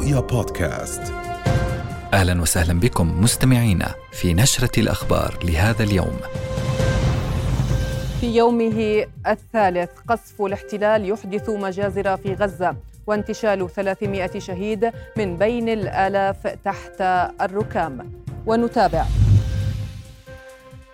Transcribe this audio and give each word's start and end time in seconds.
رؤيا 0.00 0.20
بودكاست. 0.20 1.02
أهلا 2.14 2.42
وسهلا 2.42 2.80
بكم 2.80 3.22
مستمعينا 3.22 3.94
في 4.12 4.34
نشرة 4.34 4.80
الأخبار 4.80 5.38
لهذا 5.44 5.82
اليوم. 5.82 6.16
في 8.20 8.36
يومه 8.36 9.06
الثالث 9.26 9.90
قصف 10.08 10.42
الاحتلال 10.42 11.08
يحدث 11.10 11.50
مجازر 11.50 12.16
في 12.16 12.34
غزة 12.34 12.76
وانتشال 13.06 13.70
300 13.70 14.38
شهيد 14.38 14.90
من 15.16 15.36
بين 15.36 15.68
الآلاف 15.68 16.46
تحت 16.46 17.00
الركام. 17.40 18.12
ونتابع. 18.46 19.04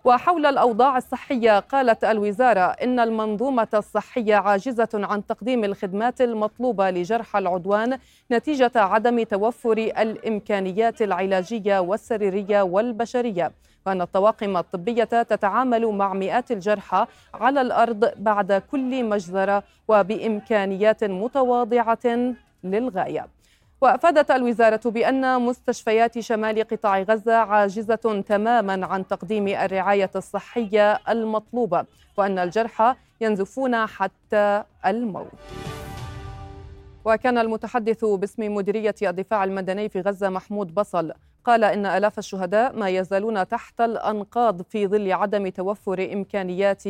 وحول 0.04 0.46
الأوضاع 0.46 0.96
الصحية 0.96 1.58
قالت 1.58 2.04
الوزارة 2.04 2.60
إن 2.60 3.00
المنظومة 3.00 3.68
الصحية 3.74 4.34
عاجزة 4.34 4.88
عن 4.94 5.26
تقديم 5.26 5.64
الخدمات 5.64 6.20
المطلوبة 6.20 6.90
لجرحى 6.90 7.38
العدوان 7.38 7.98
نتيجة 8.32 8.72
عدم 8.74 9.22
توفر 9.22 9.78
الإمكانيات 9.78 11.02
العلاجية 11.02 11.78
والسريرية 11.78 12.62
والبشرية. 12.62 13.52
وأن 13.86 14.00
الطواقم 14.02 14.56
الطبية 14.56 15.04
تتعامل 15.04 15.86
مع 15.86 16.14
مئات 16.14 16.50
الجرحى 16.50 17.06
على 17.34 17.60
الأرض 17.60 18.12
بعد 18.16 18.52
كل 18.52 19.04
مجزرة 19.04 19.62
وبإمكانيات 19.88 21.04
متواضعة 21.04 22.34
للغاية. 22.64 23.26
وأفادت 23.80 24.30
الوزارة 24.30 24.80
بأن 24.90 25.40
مستشفيات 25.42 26.18
شمال 26.18 26.68
قطاع 26.68 27.02
غزة 27.02 27.34
عاجزة 27.34 28.22
تماما 28.28 28.86
عن 28.86 29.06
تقديم 29.06 29.48
الرعاية 29.48 30.10
الصحية 30.16 31.00
المطلوبة 31.08 31.84
وأن 32.16 32.38
الجرحى 32.38 32.94
ينزفون 33.20 33.86
حتى 33.86 34.62
الموت. 34.86 35.32
وكان 37.04 37.38
المتحدث 37.38 38.04
باسم 38.04 38.54
مديرية 38.54 38.94
الدفاع 39.02 39.44
المدني 39.44 39.88
في 39.88 40.00
غزة 40.00 40.28
محمود 40.28 40.74
بصل 40.74 41.12
قال 41.46 41.64
إن 41.64 41.86
آلاف 41.86 42.18
الشهداء 42.18 42.76
ما 42.76 42.88
يزالون 42.88 43.48
تحت 43.48 43.80
الأنقاض 43.80 44.62
في 44.62 44.86
ظل 44.86 45.12
عدم 45.12 45.48
توفر 45.48 46.08
إمكانيات 46.12 46.82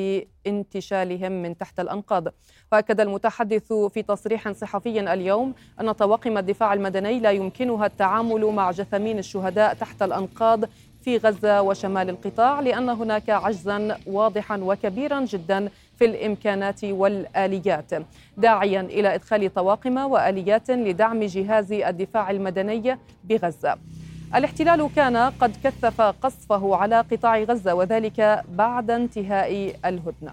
انتشالهم 0.46 1.32
من 1.42 1.56
تحت 1.56 1.80
الأنقاض. 1.80 2.24
وأكد 2.72 3.00
المتحدث 3.00 3.72
في 3.72 4.02
تصريح 4.02 4.52
صحفي 4.52 5.12
اليوم 5.12 5.54
أن 5.80 5.92
طواقم 5.92 6.38
الدفاع 6.38 6.74
المدني 6.74 7.20
لا 7.20 7.30
يمكنها 7.30 7.86
التعامل 7.86 8.46
مع 8.46 8.70
جثمين 8.70 9.18
الشهداء 9.18 9.74
تحت 9.74 10.02
الأنقاض 10.02 10.64
في 11.02 11.16
غزة 11.16 11.62
وشمال 11.62 12.10
القطاع 12.10 12.60
لأن 12.60 12.88
هناك 12.88 13.30
عجزا 13.30 13.98
واضحا 14.06 14.56
وكبيرا 14.56 15.20
جدا 15.20 15.68
في 15.96 16.04
الإمكانات 16.04 16.84
والآليات. 16.84 17.90
داعيا 18.36 18.80
إلى 18.80 19.14
إدخال 19.14 19.54
طواقم 19.54 19.96
وآليات 19.96 20.70
لدعم 20.70 21.20
جهاز 21.22 21.72
الدفاع 21.72 22.30
المدني 22.30 22.98
بغزة. 23.24 23.76
الاحتلال 24.34 24.88
كان 24.96 25.16
قد 25.16 25.56
كثف 25.64 26.00
قصفه 26.00 26.76
على 26.76 27.00
قطاع 27.00 27.38
غزة 27.38 27.74
وذلك 27.74 28.42
بعد 28.48 28.90
انتهاء 28.90 29.76
الهدنة. 29.84 30.32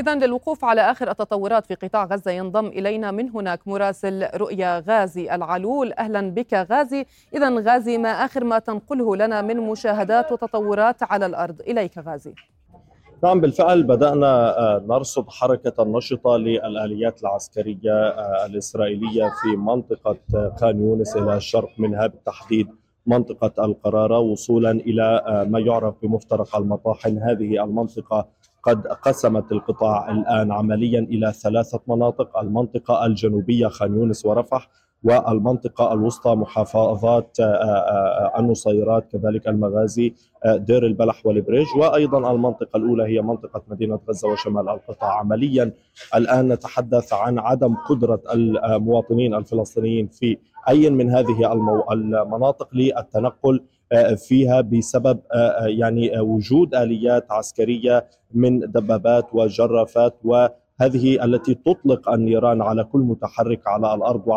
إذا 0.00 0.14
للوقوف 0.14 0.64
على 0.64 0.80
آخر 0.80 1.10
التطورات 1.10 1.66
في 1.66 1.74
قطاع 1.74 2.04
غزة 2.04 2.30
ينضم 2.30 2.66
إلينا 2.66 3.10
من 3.10 3.30
هناك 3.30 3.68
مراسل 3.68 4.28
رؤيا 4.34 4.84
غازي 4.88 5.34
العلول. 5.34 5.92
أهلا 5.92 6.30
بك 6.30 6.54
غازي. 6.54 7.06
إذا 7.34 7.60
غازي 7.60 7.98
ما 7.98 8.08
آخر 8.08 8.44
ما 8.44 8.58
تنقله 8.58 9.16
لنا 9.16 9.42
من 9.42 9.56
مشاهدات 9.56 10.32
وتطورات 10.32 11.02
على 11.02 11.26
الأرض. 11.26 11.60
إليك 11.60 11.98
غازي. 11.98 12.34
نعم 13.24 13.40
بالفعل 13.40 13.82
بدأنا 13.82 14.58
آه، 14.58 14.84
نرصد 14.88 15.28
حركة 15.28 15.84
نشطة 15.84 16.36
للآليات 16.36 17.22
العسكرية 17.22 17.92
آه، 17.92 18.46
الإسرائيلية 18.46 19.24
في 19.42 19.56
منطقة 19.56 20.18
آه، 20.34 20.56
خان 20.60 20.80
يونس 20.80 21.16
إلى 21.16 21.36
الشرق 21.36 21.70
منها 21.78 22.06
بالتحديد 22.06 22.68
منطقة 23.06 23.64
القرارة 23.64 24.18
وصولا 24.18 24.70
إلى 24.70 25.22
ما 25.50 25.60
يعرف 25.60 25.94
بمفترق 26.02 26.56
المطاحن. 26.56 27.18
هذه 27.18 27.64
المنطقة 27.64 28.28
قد 28.62 28.86
قسمت 28.86 29.52
القطاع 29.52 30.10
الآن 30.10 30.52
عمليا 30.52 31.00
إلى 31.00 31.32
ثلاثة 31.32 31.80
مناطق. 31.88 32.38
المنطقة 32.38 33.06
الجنوبية 33.06 33.68
خان 33.68 33.94
يونس 33.94 34.26
ورفح 34.26 34.68
والمنطقة 35.04 35.92
الوسطى 35.92 36.34
محافظات 36.34 37.36
آه، 37.40 37.44
آه، 37.44 38.36
آه، 38.36 38.40
النصيرات 38.40 39.12
كذلك 39.12 39.48
المغازي 39.48 40.14
دير 40.46 40.86
البلح 40.86 41.26
والبريج 41.26 41.66
وأيضا 41.76 42.30
المنطقة 42.32 42.76
الأولى 42.76 43.04
هي 43.04 43.22
منطقة 43.22 43.62
مدينة 43.68 44.00
غزة 44.08 44.28
وشمال 44.28 44.68
القطاع. 44.68 45.18
عمليا 45.18 45.72
الآن 46.14 46.52
نتحدث 46.52 47.12
عن 47.12 47.38
عدم 47.38 47.74
قدرة 47.88 48.20
المواطنين 48.34 49.34
الفلسطينيين 49.34 50.06
في 50.06 50.38
أي 50.68 50.90
من 50.90 51.10
هذه 51.10 51.52
المناطق 51.92 52.68
للتنقل 52.74 53.64
فيها 54.28 54.60
بسبب 54.60 55.20
يعني 55.66 56.20
وجود 56.20 56.74
آليات 56.74 57.32
عسكرية 57.32 58.06
من 58.34 58.58
دبابات 58.58 59.26
وجرافات 59.32 60.14
وهذه 60.24 61.24
التي 61.24 61.54
تطلق 61.54 62.08
النيران 62.10 62.62
على 62.62 62.84
كل 62.84 63.00
متحرك 63.00 63.66
على 63.66 63.94
الأرض 63.94 64.28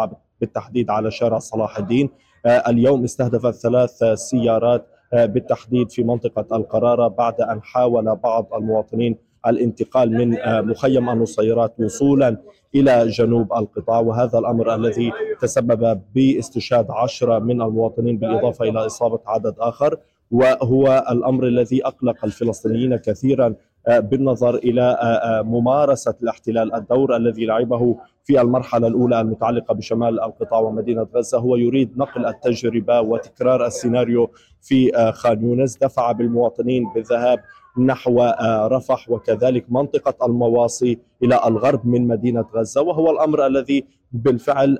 بالتحديد 0.41 0.89
على 0.89 1.12
شارع 1.12 1.39
صلاح 1.39 1.77
الدين. 1.77 2.09
آه، 2.45 2.69
اليوم 2.69 3.03
استهدفت 3.03 3.53
ثلاث 3.53 4.03
سيارات 4.13 4.88
آه، 5.13 5.25
بالتحديد 5.25 5.91
في 5.91 6.03
منطقة 6.03 6.57
القرارة 6.57 7.07
بعد 7.07 7.41
أن 7.41 7.62
حاول 7.63 8.15
بعض 8.15 8.53
المواطنين 8.53 9.18
الانتقال 9.47 10.12
من 10.12 10.39
آه، 10.39 10.62
مخيم 10.62 11.09
النصيرات 11.09 11.80
وصولا 11.80 12.38
إلى 12.75 13.07
جنوب 13.07 13.53
القطاع. 13.53 14.00
وهذا 14.00 14.39
الأمر 14.39 14.75
الذي 14.75 15.12
تسبب 15.41 16.01
باستشهاد 16.15 16.88
عشرة 16.92 17.39
من 17.39 17.62
المواطنين 17.62 18.18
بالإضافة 18.18 18.69
إلى 18.69 18.85
إصابة 18.85 19.19
عدد 19.27 19.56
آخر. 19.59 19.97
وهو 20.31 21.06
الأمر 21.12 21.47
الذي 21.47 21.85
أقلق 21.85 22.25
الفلسطينيين 22.25 22.95
كثيرا 22.95 23.56
بالنظر 23.88 24.56
إلى 24.56 24.97
ممارسة 25.45 26.15
الاحتلال 26.24 26.75
الدور 26.75 27.15
الذي 27.15 27.45
لعبه 27.45 27.97
في 28.29 28.41
المرحلة 28.41 28.87
الأولى 28.87 29.21
المتعلقة 29.21 29.73
بشمال 29.73 30.19
القطاع 30.19 30.59
ومدينة 30.59 31.07
غزة 31.15 31.37
هو 31.37 31.55
يريد 31.55 31.97
نقل 31.97 32.25
التجربة 32.25 33.01
وتكرار 33.01 33.65
السيناريو 33.65 34.31
في 34.61 34.91
خان 35.13 35.43
يونس. 35.43 35.77
دفع 35.77 36.11
بالمواطنين 36.11 36.83
بالذهاب 36.95 37.39
نحو 37.77 38.21
رفح 38.67 39.09
وكذلك 39.09 39.65
منطقة 39.69 40.25
المواصي 40.25 40.99
إلى 41.23 41.39
الغرب 41.47 41.85
من 41.87 42.07
مدينة 42.07 42.45
غزة 42.55 42.81
وهو 42.81 43.11
الأمر 43.11 43.45
الذي 43.47 43.85
بالفعل 44.11 44.77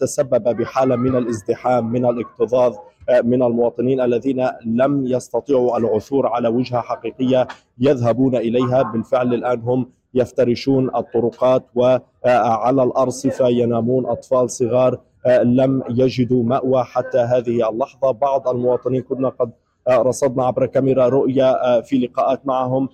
تسبب 0.00 0.56
بحالة 0.56 0.96
من 0.96 1.16
الازدحام 1.16 1.92
من 1.92 2.06
الاكتظاظ 2.06 2.76
من 3.24 3.42
المواطنين 3.42 4.00
الذين 4.00 4.48
لم 4.66 5.06
يستطيعوا 5.06 5.78
العثور 5.78 6.26
على 6.26 6.48
وجهة 6.48 6.80
حقيقية 6.80 7.48
يذهبون 7.78 8.36
إليها. 8.36 8.82
بالفعل 8.82 9.34
الآن 9.34 9.60
هم 9.60 9.90
يفترشون 10.14 10.96
الطرقات 10.96 11.64
وعلى 11.74 12.82
الأرصفة 12.82 13.48
ينامون 13.48 14.06
أطفال 14.06 14.50
صغار 14.50 14.98
لم 15.42 15.82
يجدوا 15.90 16.42
مأوى 16.42 16.84
حتى 16.84 17.18
هذه 17.18 17.68
اللحظة. 17.70 18.10
بعض 18.10 18.48
المواطنين 18.48 19.02
كنا 19.02 19.28
قد 19.28 19.50
رصدنا 19.88 20.44
عبر 20.44 20.66
كاميرا 20.66 21.08
رؤية 21.08 21.80
في 21.80 21.98
لقاءات 21.98 22.46
معهم 22.46 22.88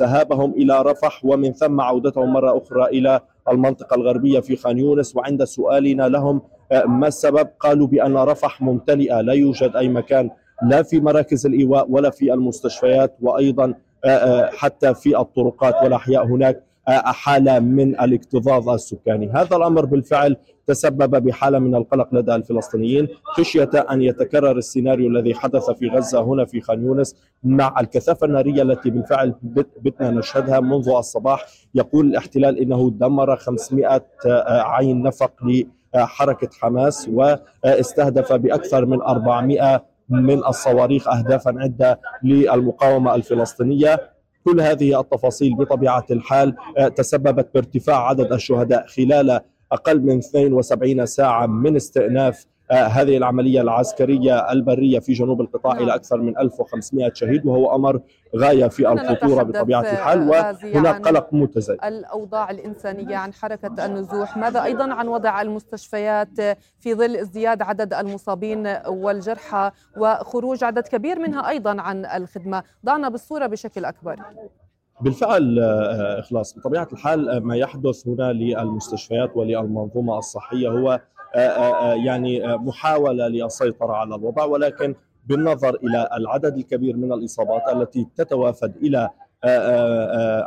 ذهابهم 0.00 0.52
إلى 0.52 0.82
رفح 0.82 1.24
ومن 1.24 1.52
ثم 1.52 1.80
عودتهم 1.80 2.32
مرة 2.32 2.58
أخرى 2.58 2.84
إلى 2.84 3.20
المنطقة 3.48 3.94
الغربية 3.94 4.40
في 4.40 4.56
خان 4.56 4.78
يونس. 4.78 5.16
وعند 5.16 5.44
سؤالنا 5.44 6.08
لهم 6.08 6.40
ما 6.86 7.06
السبب؟ 7.06 7.48
قالوا 7.60 7.86
بأن 7.86 8.16
رفح 8.16 8.62
ممتلئة 8.62 9.20
لا 9.20 9.32
يوجد 9.32 9.76
أي 9.76 9.88
مكان 9.88 10.30
لا 10.62 10.82
في 10.82 11.00
مراكز 11.00 11.46
الإيواء 11.46 11.90
ولا 11.90 12.10
في 12.10 12.32
المستشفيات. 12.32 13.16
وأيضا 13.20 13.74
حتى 14.52 14.94
في 14.94 15.18
الطرقات 15.18 15.74
والأحياء 15.82 16.26
هناك 16.26 16.64
حالة 17.04 17.58
من 17.58 18.00
الاكتظاظ 18.00 18.68
السكاني. 18.68 19.30
هذا 19.30 19.56
الأمر 19.56 19.84
بالفعل 19.84 20.36
تسبب 20.66 21.22
بحالة 21.24 21.58
من 21.58 21.74
القلق 21.74 22.14
لدى 22.14 22.34
الفلسطينيين 22.34 23.08
خشية 23.24 23.70
أن 23.90 24.02
يتكرر 24.02 24.58
السيناريو 24.58 25.08
الذي 25.08 25.34
حدث 25.34 25.70
في 25.70 25.88
غزة 25.88 26.20
هنا 26.22 26.44
في 26.44 26.60
خان 26.60 26.84
يونس 26.84 27.16
مع 27.44 27.80
الكثافة 27.80 28.26
النارية 28.26 28.62
التي 28.62 28.90
بالفعل 28.90 29.34
بتنا 29.82 30.10
نشهدها 30.10 30.60
منذ 30.60 30.88
الصباح. 30.88 31.46
يقول 31.74 32.06
الاحتلال 32.06 32.58
إنه 32.58 32.90
دمر 32.90 33.36
500 33.36 34.06
عين 34.50 35.02
نفق 35.02 35.32
لحركة 35.94 36.48
حماس 36.60 37.08
واستهدف 37.08 38.32
بأكثر 38.32 38.86
من 38.86 39.02
400 39.02 39.84
من 40.08 40.44
الصواريخ 40.44 41.08
أهدافا 41.08 41.54
عدة 41.58 42.00
للمقاومة 42.22 43.14
الفلسطينية. 43.14 44.10
كل 44.44 44.60
هذه 44.60 45.00
التفاصيل 45.00 45.56
بطبيعة 45.56 46.06
الحال 46.10 46.56
تسببت 46.96 47.48
بارتفاع 47.54 48.08
عدد 48.08 48.32
الشهداء 48.32 48.86
خلال 48.86 49.40
أقل 49.72 50.00
من 50.00 50.18
72 50.18 51.06
ساعة 51.06 51.46
من 51.46 51.76
استئناف 51.76 52.44
آه، 52.44 52.57
هذه 52.70 53.16
العملية 53.16 53.60
العسكرية 53.60 54.52
البرية 54.52 54.98
في 54.98 55.12
جنوب 55.12 55.40
القطاع 55.40 55.72
نعم. 55.72 55.82
إلى 55.82 55.94
أكثر 55.94 56.20
من 56.20 56.38
1500 56.38 57.12
شهيد 57.14 57.46
وهو 57.46 57.74
أمر 57.74 58.00
غاية 58.36 58.68
في 58.68 58.92
الخطورة 58.92 59.42
بطبيعة 59.42 59.80
الحال 59.80 60.28
وهناك 60.28 61.08
قلق 61.08 61.28
متزايد. 61.32 61.84
الأوضاع 61.84 62.50
الإنسانية 62.50 63.16
عن 63.16 63.32
حركة 63.32 63.86
النزوح 63.86 64.36
ماذا 64.36 64.64
أيضا 64.64 64.92
عن 64.92 65.08
وضع 65.08 65.42
المستشفيات 65.42 66.40
في 66.78 66.94
ظل 66.94 67.16
ازدياد 67.16 67.62
عدد 67.62 67.94
المصابين 67.94 68.76
والجرحى 68.86 69.70
وخروج 69.96 70.64
عدد 70.64 70.88
كبير 70.88 71.18
منها 71.18 71.48
أيضا 71.48 71.80
عن 71.80 72.06
الخدمة؟ 72.06 72.62
ضعنا 72.84 73.08
بالصورة 73.08 73.46
بشكل 73.46 73.84
أكبر. 73.84 74.16
بالفعل 75.00 75.58
آه، 75.58 76.20
إخلاص. 76.20 76.58
بطبيعة 76.58 76.88
الحال 76.92 77.28
آه، 77.28 77.38
ما 77.38 77.56
يحدث 77.56 78.08
هنا 78.08 78.32
للمستشفيات 78.32 79.36
وللمنظومة 79.36 80.18
الصحية 80.18 80.68
هو 80.68 80.92
آه، 80.92 81.00
يعني 82.04 82.56
محاولة 82.56 83.28
للسيطرة 83.28 83.92
على 83.92 84.14
الوضع 84.14 84.44
ولكن 84.44 84.94
بالنظر 85.26 85.74
إلى 85.74 86.08
العدد 86.16 86.56
الكبير 86.56 86.96
من 86.96 87.12
الإصابات 87.12 87.62
التي 87.72 88.06
تتوافد 88.16 88.76
إلى 88.76 89.10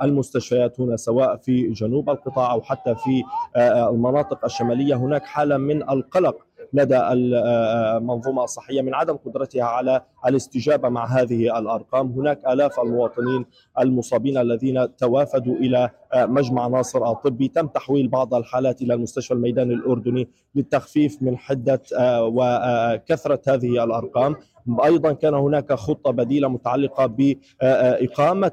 المستشفيات 0.04 0.80
هنا 0.80 0.96
سواء 0.98 1.38
في 1.38 1.68
جنوب 1.70 2.10
القطاع 2.10 2.52
أو 2.52 2.62
حتى 2.62 2.96
في 2.96 3.24
المناطق 3.58 4.46
الشمالية 4.46 4.96
هناك 4.96 5.26
حالة 5.26 5.58
من 5.58 5.90
القلق 5.90 6.38
لدى 6.74 6.98
المنظومه 6.98 8.44
الصحيه 8.44 8.82
من 8.82 8.94
عدم 8.94 9.16
قدرتها 9.16 9.64
على 9.64 10.02
الاستجابة 10.26 10.90
مع 10.90 11.06
هذه 11.06 11.60
الأرقام، 11.60 12.12
هناك 12.12 12.46
آلاف 12.46 12.80
المواطنين 12.80 13.46
المصابين 13.80 14.38
الذين 14.38 14.96
توافدوا 14.96 15.56
إلى 15.56 15.90
مجمع 16.16 16.68
ناصر 16.68 17.12
الطبي، 17.12 17.48
تم 17.48 17.68
تحويل 17.68 18.08
بعض 18.08 18.34
الحالات 18.34 18.82
إلى 18.82 18.94
المستشفى 18.94 19.34
الميداني 19.34 19.74
الأردني 19.74 20.28
للتخفيف 20.56 21.18
من 21.22 21.38
حدة 21.38 21.82
وكثرة 22.22 23.42
هذه 23.48 23.84
الأرقام، 23.84 24.36
أيضا 24.84 25.12
كان 25.14 25.34
هناك 25.34 25.74
خطة 25.74 26.12
بديلة 26.12 26.48
متعلقة 26.48 27.06
بإقامة 27.06 28.52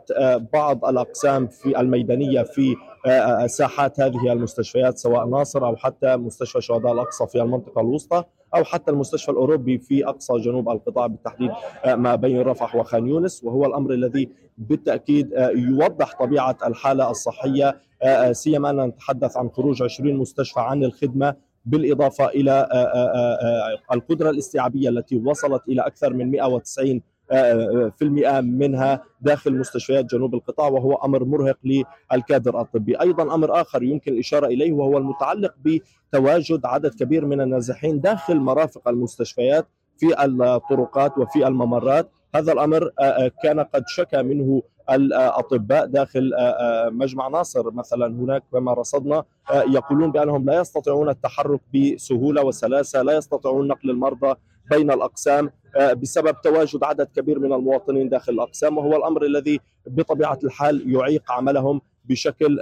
بعض 0.52 0.84
الأقسام 0.84 1.46
في 1.46 1.80
الميدانية 1.80 2.42
في 2.42 2.76
ساحات 3.46 4.00
هذه 4.00 4.32
المستشفيات 4.32 4.98
سواء 4.98 5.26
ناصر 5.26 5.66
أو 5.66 5.76
حتى 5.76 6.16
مستشفى 6.16 6.60
شهداء 6.60 6.92
الأقصى 6.92 7.26
في 7.26 7.42
المنطقة 7.42 7.80
الوسطى 7.80 8.24
أو 8.56 8.64
حتى 8.64 8.90
المستشفى 8.90 9.30
الأوروبي 9.30 9.78
في 9.78 10.08
أقصى 10.08 10.32
جنوب 10.38 10.68
القطاع 10.68 11.06
بالتحديد 11.06 11.50
ما 11.86 12.14
بين 12.14 12.40
رفح 12.40 12.76
وخان 12.76 13.06
يونس 13.06 13.44
وهو 13.44 13.66
الأمر 13.66 13.92
الذي 13.92 14.28
بالتأكيد 14.58 15.32
يوضح 15.54 16.18
طبيعة 16.20 16.56
الحالة 16.66 17.10
الصحية 17.10 17.80
سيما 18.32 18.70
أن 18.70 18.80
نتحدث 18.80 19.36
عن 19.36 19.50
خروج 19.50 19.82
20 19.82 20.16
مستشفى 20.16 20.60
عن 20.60 20.84
الخدمة 20.84 21.34
بالإضافة 21.68 22.26
إلى 22.26 22.68
القدرة 23.92 24.30
الاستيعابية 24.30 24.88
التي 24.88 25.16
وصلت 25.16 25.62
إلى 25.68 25.82
أكثر 25.82 26.14
من 26.14 26.30
190 26.30 27.02
في 27.90 28.02
المئة 28.02 28.40
منها 28.40 29.02
داخل 29.20 29.58
مستشفيات 29.58 30.04
جنوب 30.04 30.34
القطاع 30.34 30.68
وهو 30.68 30.94
أمر 30.94 31.24
مرهق 31.24 31.58
للكادر 31.64 32.60
الطبي. 32.60 33.00
أيضا 33.00 33.34
أمر 33.34 33.60
آخر 33.60 33.82
يمكن 33.82 34.12
الإشارة 34.12 34.46
إليه 34.46 34.72
وهو 34.72 34.98
المتعلق 34.98 35.54
بتواجد 35.64 36.66
عدد 36.66 36.94
كبير 36.94 37.26
من 37.26 37.40
النازحين 37.40 38.00
داخل 38.00 38.36
مرافق 38.36 38.88
المستشفيات 38.88 39.66
في 39.98 40.24
الطرقات 40.24 41.18
وفي 41.18 41.46
الممرات. 41.46 42.10
هذا 42.34 42.52
الأمر 42.52 42.90
كان 43.42 43.60
قد 43.60 43.84
شكى 43.86 44.22
منه 44.22 44.62
الأطباء 44.90 45.86
داخل 45.86 46.32
مجمع 46.90 47.28
ناصر 47.28 47.70
مثلا 47.70 48.06
هناك 48.06 48.42
كما 48.52 48.72
رصدنا 48.72 49.24
يقولون 49.52 50.12
بأنهم 50.12 50.46
لا 50.46 50.60
يستطيعون 50.60 51.08
التحرك 51.08 51.60
بسهولة 51.74 52.44
وسلاسة، 52.44 53.02
لا 53.02 53.16
يستطيعون 53.16 53.68
نقل 53.68 53.90
المرضى 53.90 54.34
بين 54.70 54.90
الأقسام 54.90 55.50
بسبب 55.96 56.40
تواجد 56.40 56.84
عدد 56.84 57.08
كبير 57.16 57.38
من 57.38 57.52
المواطنين 57.52 58.08
داخل 58.08 58.32
الأقسام 58.32 58.78
وهو 58.78 58.96
الأمر 58.96 59.24
الذي 59.24 59.60
بطبيعة 59.86 60.38
الحال 60.44 60.94
يعيق 60.94 61.32
عملهم. 61.32 61.80
بشكل 62.08 62.58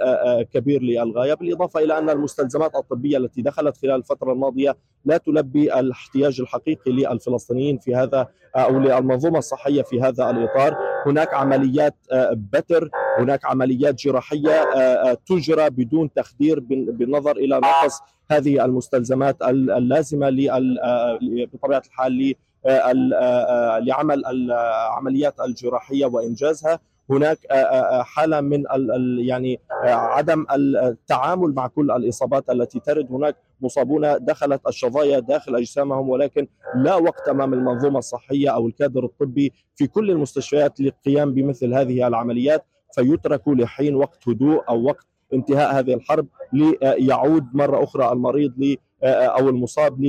كبير 0.53 0.81
للغاية، 0.81 1.33
بالإضافة 1.33 1.79
إلى 1.79 1.97
أن 1.97 2.09
المستلزمات 2.09 2.75
الطبية 2.75 3.17
التي 3.17 3.41
دخلت 3.41 3.77
خلال 3.77 3.95
الفترة 3.95 4.33
الماضية 4.33 4.77
لا 5.05 5.17
تلبي 5.17 5.79
الاحتياج 5.79 6.41
الحقيقي 6.41 6.91
للفلسطينيين 6.91 7.77
في 7.77 7.95
هذا 7.95 8.27
أو 8.55 8.79
للمنظومة 8.79 9.37
الصحية 9.37 9.81
في 9.81 10.01
هذا 10.01 10.29
الإطار، 10.29 10.77
هناك 11.05 11.33
عمليات 11.33 11.95
بتر، 12.31 12.89
هناك 13.19 13.45
عمليات 13.45 13.95
جراحية 13.95 14.63
تجرى 15.13 15.69
بدون 15.69 16.13
تخدير 16.13 16.59
بالنظر 16.69 17.37
إلى 17.37 17.57
نقص 17.57 17.99
هذه 18.31 18.65
المستلزمات 18.65 19.41
اللازمة 19.41 20.29
بطبيعة 21.53 21.83
الحال 21.87 22.35
لعمل 23.87 24.25
العمليات 24.25 25.39
الجراحية 25.39 26.05
وإنجازها. 26.05 26.79
هناك 27.09 27.37
حالة 28.01 28.41
من 28.41 28.63
يعني 29.19 29.59
عدم 29.83 30.45
التعامل 30.51 31.53
مع 31.53 31.67
كل 31.67 31.91
الإصابات 31.91 32.49
التي 32.49 32.79
ترد. 32.79 33.11
هناك 33.11 33.35
مصابون 33.61 34.25
دخلت 34.25 34.61
الشظايا 34.67 35.19
داخل 35.19 35.55
أجسامهم 35.55 36.09
ولكن 36.09 36.47
لا 36.75 36.95
وقت 36.95 37.27
أمام 37.29 37.53
المنظومة 37.53 37.99
الصحية 37.99 38.49
أو 38.49 38.67
الكادر 38.67 39.05
الطبي 39.05 39.53
في 39.75 39.87
كل 39.87 40.11
المستشفيات 40.11 40.79
للقيام 40.79 41.33
بمثل 41.33 41.73
هذه 41.73 42.07
العمليات. 42.07 42.65
فيتركوا 42.95 43.55
لحين 43.55 43.95
وقت 43.95 44.29
هدوء 44.29 44.63
أو 44.69 44.83
وقت 44.83 45.07
انتهاء 45.33 45.79
هذه 45.79 45.93
الحرب 45.93 46.27
ليعود 46.53 47.45
مرة 47.53 47.83
أخرى 47.83 48.11
المريض 48.11 48.75
أو 49.03 49.49
المصاب 49.49 50.01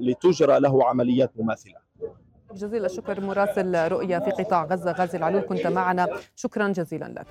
لتجرى 0.00 0.60
له 0.60 0.84
عمليات 0.84 1.30
مماثلة. 1.36 1.87
جزيل 2.54 2.84
الشكر 2.84 3.20
مراسل 3.20 3.88
رؤيا 3.88 4.18
في 4.18 4.30
قطاع 4.30 4.64
غزة 4.64 4.92
غازي 4.92 5.18
العلول 5.18 5.40
كنت 5.40 5.66
معنا. 5.66 6.08
شكرا 6.36 6.68
جزيلا 6.68 7.04
لك. 7.04 7.26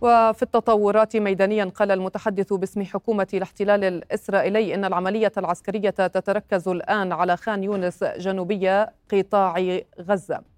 وفي 0.00 0.42
التطورات 0.42 1.16
ميدانيا 1.16 1.64
قال 1.64 1.90
المتحدث 1.90 2.52
باسم 2.52 2.82
حكومة 2.82 3.26
الاحتلال 3.34 3.84
الإسرائيلي 3.84 4.74
إن 4.74 4.84
العملية 4.84 5.32
العسكرية 5.38 5.90
تتركز 5.90 6.68
الآن 6.68 7.12
على 7.12 7.36
خان 7.36 7.64
يونس 7.64 8.04
جنوبية 8.04 8.92
قطاع 9.12 9.80
غزة. 10.00 10.53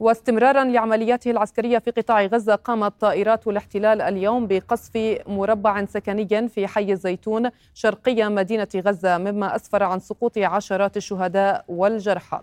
واستمرارا 0.00 0.64
لعملياته 0.64 1.30
العسكرية 1.30 1.78
في 1.78 1.90
قطاع 1.90 2.24
غزة 2.24 2.54
قامت 2.54 2.92
طائرات 3.00 3.46
الاحتلال 3.48 4.00
اليوم 4.00 4.46
بقصف 4.46 5.18
مربع 5.26 5.84
سكني 5.84 6.48
في 6.48 6.66
حي 6.66 6.92
الزيتون 6.92 7.50
شرقي 7.74 8.28
مدينة 8.28 8.68
غزة 8.76 9.18
مما 9.18 9.56
أسفر 9.56 9.82
عن 9.82 10.00
سقوط 10.00 10.38
عشرات 10.38 10.96
الشهداء 10.96 11.64
والجرحى. 11.68 12.40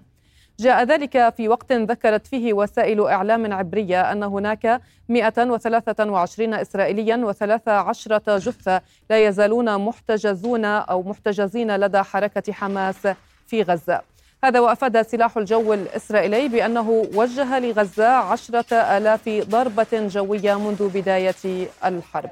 جاء 0.60 0.84
ذلك 0.84 1.34
في 1.38 1.48
وقت 1.48 1.72
ذكرت 1.72 2.28
فيه 2.28 2.54
وسائل 2.54 3.02
إعلام 3.02 3.54
عبرية 3.54 4.12
أن 4.12 4.24
هناك 4.24 4.82
123 5.10 6.54
إسرائيليا 6.54 7.34
و13 7.34 8.30
جثة 8.30 8.82
لا 9.10 9.28
يزالون 9.28 9.78
محتجزون 9.86 10.66
أو 10.66 11.04
محتجزين 11.04 11.76
لدى 11.76 12.02
حركة 12.02 12.54
حماس 12.54 13.08
في 13.48 13.62
غزة. 13.62 14.15
هذا 14.44 14.60
وأفاد 14.60 15.02
سلاح 15.02 15.38
الجو 15.38 15.74
الإسرائيلي 15.74 16.48
بأنه 16.48 16.90
وجه 17.16 17.60
لغزة 17.60 18.08
عشرة 18.08 18.76
آلاف 18.76 19.30
ضربة 19.30 19.88
جوية 19.94 20.60
منذ 20.60 20.90
بداية 20.90 21.68
الحرب. 21.86 22.30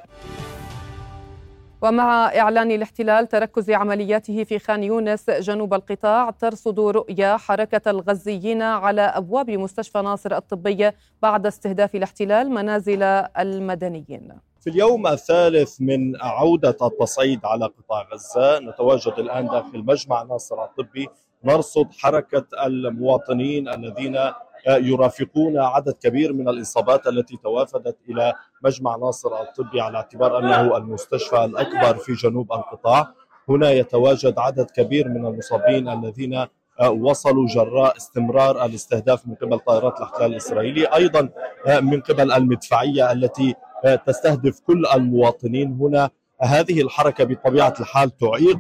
ومع 1.81 2.25
إعلان 2.25 2.71
الاحتلال 2.71 3.27
تركز 3.27 3.71
عملياته 3.71 4.43
في 4.43 4.59
خان 4.59 4.83
يونس 4.83 5.29
جنوب 5.29 5.73
القطاع 5.73 6.29
ترصد 6.29 6.79
رؤيا 6.79 7.37
حركة 7.37 7.91
الغزيين 7.91 8.61
على 8.61 9.01
أبواب 9.01 9.49
مستشفى 9.49 10.01
ناصر 10.01 10.35
الطبي 10.35 10.91
بعد 11.21 11.45
استهداف 11.45 11.95
الاحتلال 11.95 12.49
منازل 12.49 13.03
المدنيين. 13.03 14.33
في 14.61 14.69
اليوم 14.69 15.07
الثالث 15.07 15.81
من 15.81 16.21
عودة 16.21 16.77
التصعيد 16.81 17.39
على 17.45 17.65
قطاع 17.65 18.07
غزة 18.13 18.59
نتواجد 18.59 19.13
الآن 19.17 19.47
داخل 19.47 19.85
مجمع 19.85 20.23
ناصر 20.23 20.63
الطبي 20.63 21.07
نرصد 21.45 21.87
حركة 21.99 22.45
المواطنين 22.65 23.69
الذين 23.69 24.19
يرافقون 24.67 25.57
عدد 25.59 25.93
كبير 25.93 26.33
من 26.33 26.49
الإصابات 26.49 27.07
التي 27.07 27.37
توافدت 27.37 27.97
إلى 28.09 28.33
مجمع 28.63 28.95
ناصر 28.95 29.41
الطبي 29.41 29.81
على 29.81 29.97
اعتبار 29.97 30.39
أنه 30.39 30.77
المستشفى 30.77 31.45
الأكبر 31.45 31.97
في 31.97 32.13
جنوب 32.13 32.53
القطاع. 32.53 33.13
هنا 33.49 33.71
يتواجد 33.71 34.39
عدد 34.39 34.71
كبير 34.71 35.09
من 35.09 35.25
المصابين 35.25 35.89
الذين 35.89 36.45
وصلوا 36.89 37.47
جراء 37.47 37.97
استمرار 37.97 38.65
الاستهداف 38.65 39.27
من 39.27 39.35
قبل 39.35 39.59
طائرات 39.59 39.97
الاحتلال 39.97 40.31
الإسرائيلي. 40.31 40.85
أيضا 40.85 41.29
من 41.81 42.01
قبل 42.01 42.31
المدفعية 42.31 43.11
التي 43.11 43.55
تستهدف 44.05 44.59
كل 44.59 44.85
المواطنين 44.95 45.77
هنا. 45.81 46.09
هذه 46.41 46.81
الحركة 46.81 47.23
بطبيعة 47.23 47.73
الحال 47.79 48.17
تعيق 48.17 48.59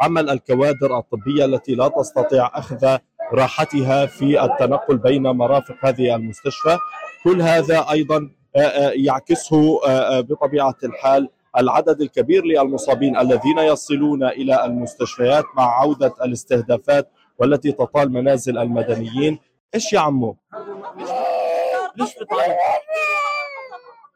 عمل 0.00 0.30
الكوادر 0.30 0.98
الطبية 0.98 1.44
التي 1.44 1.74
لا 1.74 1.88
تستطيع 1.88 2.50
أخذ 2.54 2.98
راحتها 3.32 4.06
في 4.06 4.44
التنقل 4.44 4.96
بين 4.98 5.22
مرافق 5.22 5.76
هذه 5.82 6.14
المستشفى. 6.14 6.78
كل 7.24 7.42
هذا 7.42 7.86
أيضا 7.90 8.30
يعكسه 8.94 9.80
بطبيعة 10.20 10.76
الحال 10.84 11.28
العدد 11.58 12.00
الكبير 12.00 12.44
للمصابين 12.44 13.16
الذين 13.16 13.58
يصلون 13.58 14.24
إلى 14.24 14.64
المستشفيات 14.64 15.44
مع 15.56 15.80
عودة 15.80 16.14
الاستهدافات 16.24 17.10
والتي 17.38 17.72
تطال 17.72 18.12
منازل 18.12 18.58
المدنيين. 18.58 19.38
إيش 19.74 19.92
يا 19.92 20.00
عمو؟ 20.00 20.36
ليش 21.96 22.10
بتعيط؟ 22.20 22.56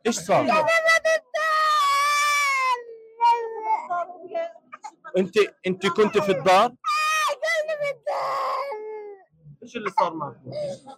إيش 0.06 0.14
صار؟ 0.14 0.46
انت 5.16 5.36
انت 5.66 5.86
كنت 5.86 6.18
في 6.18 6.32
الدار؟ 6.32 6.72
إيش 9.62 9.76
اللي 9.76 9.90
صار 9.90 10.14
معك؟ 10.14 10.36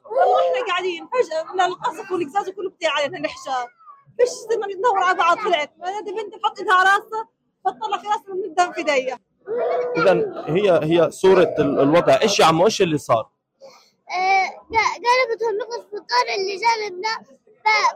والله 0.04 0.38
إحنا 0.46 0.66
قاعدين 0.66 1.08
فجأة 1.08 1.52
من 1.52 1.60
القصف 1.60 2.12
والقزاز 2.12 2.48
وكله 2.48 2.70
بتاع 2.70 2.90
علينا 2.92 3.18
نحشر 3.18 3.66
فيش 4.18 4.28
زي 4.50 4.56
ما 4.56 4.66
ندور 4.66 4.98
على 4.98 5.18
بعض 5.18 5.36
طلعت. 5.36 5.72
هذه 5.82 6.22
بنتي 6.22 6.40
حط 6.44 6.58
إيدها 6.58 6.74
على 6.74 6.88
راسها 6.88 7.28
فطلع 7.64 7.98
في 7.98 8.06
راسها 8.06 8.34
من 8.34 8.44
الدم 8.44 8.72
في 8.72 8.78
ايديا 8.78 9.18
إذا 9.96 10.44
هي 10.46 10.80
هي 10.82 11.10
صورة 11.10 11.54
الوضع. 11.58 12.18
إيش 12.22 12.40
يا 12.40 12.44
عمو؟ 12.44 12.66
إيش 12.66 12.82
اللي 12.82 12.98
صار؟ 12.98 13.30
قلبتهم 15.28 15.56
نقص 15.58 15.86
في 15.90 15.96
الطار 15.96 16.26
اللي 16.38 16.56
جنبنا 16.56 17.14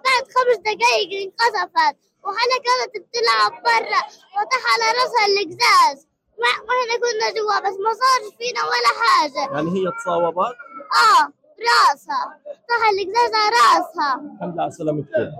بعد 0.05 0.25
خمس 0.35 0.57
دقائق 0.59 1.23
انقصفت 1.23 1.97
وحنا 2.25 2.57
كانت 2.67 3.07
بتلعب 3.07 3.63
برا 3.63 4.03
وطاح 4.35 4.63
على 4.73 4.99
راسها 4.99 5.27
القزاز 5.27 6.09
وإحنا 6.49 6.95
كنا 7.03 7.29
جوا 7.37 7.59
بس 7.61 7.77
ما 7.85 7.93
صار 7.93 8.21
فينا 8.39 8.63
ولا 8.65 8.93
حاجة. 9.03 9.55
يعني 9.55 9.71
هي 9.71 9.91
تصاوبت؟ 9.99 10.57
آه 11.03 11.33
رأسها. 11.63 12.41
طاح 12.69 12.89
القزاز 12.93 13.33
على 13.35 13.57
رأسها. 13.63 14.35
الحمد 14.35 14.55
لله 14.55 14.63
على 14.63 14.71
سلامتكم 14.71 15.33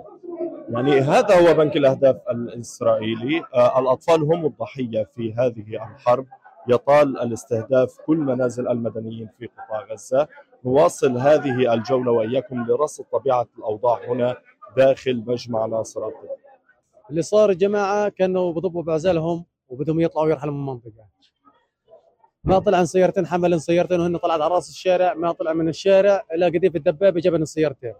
يعني 0.69 1.01
هذا 1.01 1.49
هو 1.49 1.55
بنك 1.55 1.77
الأهداف 1.77 2.17
الإسرائيلي. 2.31 3.45
آه 3.55 3.79
الأطفال 3.79 4.23
هم 4.23 4.47
الضحية 4.47 5.09
في 5.17 5.35
هذه 5.39 5.93
الحرب. 5.95 6.27
يطال 6.69 7.19
الاستهداف 7.21 7.97
كل 8.07 8.17
منازل 8.17 8.69
المدنيين 8.69 9.29
في 9.39 9.47
قطاع 9.47 9.85
غزة. 9.93 10.29
نواصل 10.65 11.17
هذه 11.17 11.75
الجولة 11.75 12.13
وإياكم 12.13 12.67
لرصد 12.67 13.05
طبيعة 13.13 13.47
الأوضاع 13.59 14.01
هنا 14.09 14.37
داخل 14.77 15.25
مجمع 15.27 15.67
ناصر 15.67 16.01
اللي 17.11 17.23
صار 17.23 17.51
يا 17.51 17.55
جماعة 17.55 18.09
كانوا 18.09 18.53
بضبوا 18.53 18.83
بعزلهم 18.83 19.45
وبدهم 19.73 20.01
يطلعوا 20.01 20.31
يرحلوا 20.31 20.55
من 20.55 20.61
المنطقة 20.61 21.07
ما 22.45 22.59
طلع 22.59 22.79
عن 22.79 22.87
سيارتين 22.87 23.27
حمل 23.27 23.61
سيارتين 23.61 24.01
وهن 24.01 24.17
طلعت 24.17 24.41
على 24.41 24.55
راس 24.55 24.69
الشارع 24.69 25.15
ما 25.15 25.33
طلع 25.33 25.53
من 25.53 25.69
الشارع 25.69 26.25
إلا 26.35 26.47
قديف 26.47 26.77
الدبابة 26.77 27.21
جبن 27.21 27.43
السيارتين 27.43 27.95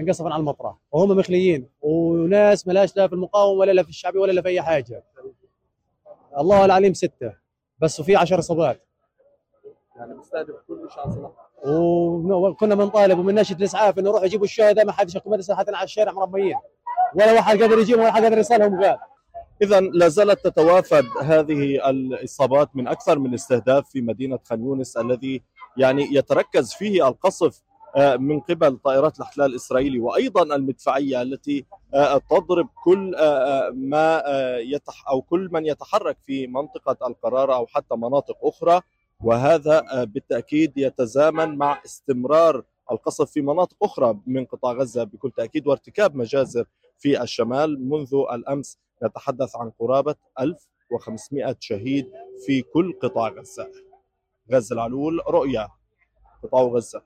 انقصفا 0.00 0.30
على 0.32 0.40
المطرح 0.40 0.76
وهم 0.92 1.08
مخليين. 1.16 1.68
وناس 1.80 2.66
ملاش 2.66 2.96
لا 2.96 3.06
في 3.06 3.12
المقاومة 3.12 3.60
ولا 3.60 3.72
لا 3.72 3.82
في 3.82 3.88
الشعبي 3.88 4.18
ولا 4.18 4.32
لا 4.32 4.42
في 4.42 4.48
أي 4.48 4.62
حاجة. 4.62 5.04
الله 6.38 6.64
العليم 6.64 6.94
ستة. 6.94 7.32
بس 7.78 8.00
وفي 8.00 8.16
10 8.16 8.38
اصابات 8.38 8.80
يعني 9.96 10.14
مستهدف 10.14 10.54
كل 10.68 10.88
شخص 10.90 11.18
وكنا 11.64 12.74
بنطالب 12.74 13.18
ومن 13.18 13.34
ناشد 13.34 13.58
الإسعاف 13.58 13.98
إنه 13.98 14.08
يروحوا 14.08 14.26
يجيبوا 14.26 14.44
الشهداء 14.44 14.84
ما 14.84 14.92
حدش 14.92 15.14
يقوم 15.14 15.34
حتى 15.34 15.72
على 15.74 15.84
الشارع 15.84 16.12
مرميين 16.12 16.58
ولا 17.14 17.32
واحد 17.32 17.62
قادر 17.62 17.78
يجيبهم 17.78 18.02
ولا 18.02 18.12
حد 18.12 18.22
قادر 18.22 18.38
يصلهم 18.38 18.84
قال. 18.84 18.98
إذا 19.62 19.80
لا 19.80 20.08
زالت 20.08 20.44
تتوافد 20.44 21.04
هذه 21.22 21.90
الإصابات 21.90 22.76
من 22.76 22.88
أكثر 22.88 23.18
من 23.18 23.34
استهداف 23.34 23.90
في 23.90 24.00
مدينة 24.00 24.38
خان 24.44 24.64
يونس 24.64 24.96
الذي 24.96 25.42
يعني 25.76 26.14
يتركز 26.14 26.72
فيه 26.72 27.08
القصف 27.08 27.62
من 28.18 28.40
قبل 28.40 28.76
طائرات 28.76 29.16
الاحتلال 29.16 29.50
الإسرائيلي 29.50 30.00
وأيضا 30.00 30.42
المدفعية 30.42 31.22
التي 31.22 31.66
تضرب 32.30 32.68
كل 32.84 33.16
ما 33.74 34.22
يتح 34.58 35.08
أو 35.08 35.22
كل 35.22 35.48
من 35.52 35.66
يتحرك 35.66 36.16
في 36.26 36.46
منطقة 36.46 37.06
القراره 37.06 37.54
أو 37.54 37.66
حتى 37.66 37.96
مناطق 37.96 38.36
أخرى. 38.42 38.80
وهذا 39.24 40.04
بالتأكيد 40.04 40.72
يتزامن 40.76 41.58
مع 41.58 41.80
استمرار 41.84 42.62
القصف 42.92 43.30
في 43.30 43.40
مناطق 43.40 43.76
أخرى 43.82 44.18
من 44.26 44.44
قطاع 44.44 44.72
غزة 44.72 45.04
بكل 45.04 45.30
تأكيد 45.30 45.66
وارتكاب 45.66 46.16
مجازر 46.16 46.64
في 46.98 47.22
الشمال 47.22 47.88
منذ 47.88 48.14
الأمس. 48.32 48.78
نتحدث 49.02 49.56
عن 49.56 49.70
قرابة 49.78 50.14
1500 50.40 51.56
شهيد 51.60 52.10
في 52.46 52.62
كل 52.62 52.98
قطاع 53.02 53.28
غزة. 53.28 53.68
غزه 54.52 54.74
العلول 54.74 55.20
رؤيا 55.28 55.68
قطاع 56.42 56.62
غزة. 56.62 57.02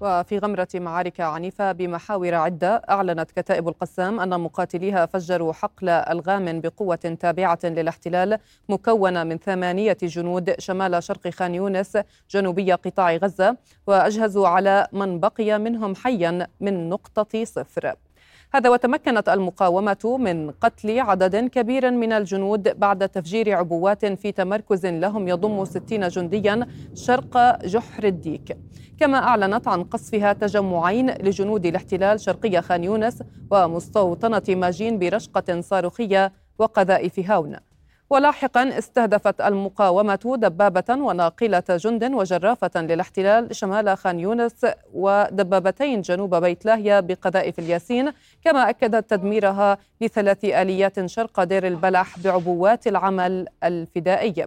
وفي 0.00 0.38
غمرة 0.38 0.68
معارك 0.74 1.20
عنيفة 1.20 1.72
بمحاور 1.72 2.34
عدة 2.34 2.82
أعلنت 2.90 3.30
كتائب 3.30 3.68
القسام 3.68 4.20
أن 4.20 4.40
مقاتليها 4.40 5.06
فجروا 5.06 5.52
حقل 5.52 5.88
ألغام 5.88 6.60
بقوة 6.60 6.96
تابعة 6.96 7.58
للاحتلال 7.64 8.38
مكونة 8.68 9.24
من 9.24 9.38
ثمانية 9.38 9.96
جنود 10.02 10.54
شمال 10.58 11.02
شرق 11.02 11.28
خان 11.28 11.54
يونس 11.54 11.98
جنوبي 12.30 12.72
قطاع 12.72 13.16
غزة 13.16 13.56
وأجهزوا 13.86 14.48
على 14.48 14.88
من 14.92 15.20
بقي 15.20 15.58
منهم 15.58 15.94
حيا 15.94 16.46
من 16.60 16.88
نقطة 16.88 17.44
صفر 17.44 17.94
هذا 18.54 18.70
وتمكنت 18.70 19.28
المقاومة 19.28 20.16
من 20.20 20.50
قتل 20.50 21.00
عدد 21.00 21.36
كبير 21.36 21.90
من 21.90 22.12
الجنود 22.12 22.78
بعد 22.78 23.08
تفجير 23.08 23.56
عبوات 23.56 24.06
في 24.06 24.32
تمركز 24.32 24.86
لهم 24.86 25.28
يضم 25.28 25.64
60 25.64 26.08
جنديا 26.08 26.66
شرق 26.94 27.64
جحر 27.64 28.04
الديك. 28.04 28.56
كما 29.00 29.18
أعلنت 29.18 29.68
عن 29.68 29.84
قصفها 29.84 30.32
تجمعين 30.32 31.10
لجنود 31.10 31.66
الاحتلال 31.66 32.20
شرقي 32.20 32.62
خان 32.62 32.84
يونس 32.84 33.22
ومستوطنة 33.50 34.42
ماجين 34.48 34.98
برشقة 34.98 35.60
صاروخية 35.60 36.32
وقذائف 36.58 37.30
هاون. 37.30 37.56
ولاحقا 38.12 38.78
استهدفت 38.78 39.40
المقاومة 39.40 40.36
دبابة 40.38 40.84
وناقلة 40.90 41.62
جند 41.68 42.04
وجرافة 42.04 42.70
للاحتلال 42.76 43.56
شمال 43.56 43.96
خان 43.96 44.20
يونس 44.20 44.66
ودبابتين 44.94 46.00
جنوب 46.00 46.34
بيت 46.34 46.64
لاهيا 46.64 47.00
بقذائف 47.00 47.58
الياسين 47.58 48.12
كما 48.44 48.70
أكدت 48.70 49.10
تدميرها 49.10 49.78
لثلاث 50.00 50.44
آليات 50.44 51.06
شرق 51.06 51.44
دير 51.44 51.66
البلح 51.66 52.18
بعبوات 52.18 52.86
العمل 52.86 53.46
الفدائي. 53.64 54.46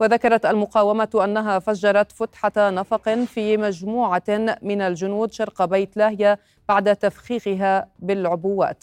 وذكرت 0.00 0.46
المقاومة 0.46 1.20
أنها 1.24 1.58
فجرت 1.58 2.12
فتحة 2.12 2.52
نفق 2.56 3.08
في 3.08 3.56
مجموعة 3.56 4.56
من 4.62 4.80
الجنود 4.80 5.32
شرق 5.32 5.64
بيت 5.64 5.96
لاهيا 5.96 6.38
بعد 6.68 6.96
تفخيخها 6.96 7.88
بالعبوات. 7.98 8.82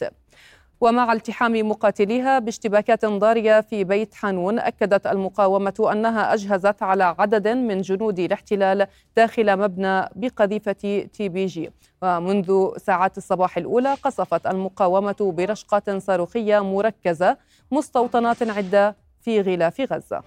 ومع 0.82 1.14
التحام 1.14 1.70
مقاتليها 1.70 2.40
باشتباكات 2.40 3.06
ضارية 3.06 3.62
في 3.62 3.84
بيت 3.84 4.14
حانون 4.14 4.60
أكدت 4.60 5.08
المقاومة 5.08 5.90
أنها 5.92 6.34
أجهزت 6.34 6.84
على 6.84 7.16
عدد 7.20 7.48
من 7.48 7.82
جنود 7.82 8.20
الاحتلال 8.20 8.88
داخل 9.18 9.58
مبنى 9.58 10.10
بقذيفة 10.16 10.72
تي 11.14 11.30
بي 11.30 11.46
جي. 11.46 11.72
ومنذ 12.02 12.78
ساعات 12.78 13.18
الصباح 13.18 13.58
الأولى 13.58 13.94
قصفت 13.94 14.48
المقاومة 14.48 15.16
برشقات 15.20 15.90
صاروخية 15.90 16.60
مركزة 16.60 17.38
مستوطنات 17.72 18.50
عدة 18.50 18.96
في 19.22 19.42
غلاف 19.42 19.82
غزة. 19.82 20.22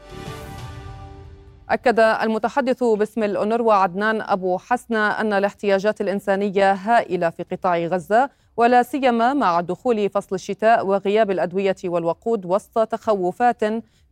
أكد 1.70 2.00
المتحدث 2.00 2.84
باسم 2.84 3.22
الأونروا 3.22 3.74
عدنان 3.74 4.20
أبو 4.20 4.58
حسنة 4.58 5.08
أن 5.08 5.32
الاحتياجات 5.32 6.00
الإنسانية 6.00 6.72
هائلة 6.72 7.30
في 7.30 7.42
قطاع 7.42 7.78
غزة 7.78 8.30
ولا 8.56 8.82
سيما 8.82 9.34
مع 9.34 9.60
دخول 9.60 10.10
فصل 10.10 10.34
الشتاء 10.34 10.86
وغياب 10.86 11.30
الأدوية 11.30 11.76
والوقود 11.84 12.46
وسط 12.46 12.78
تخوفات 12.78 13.64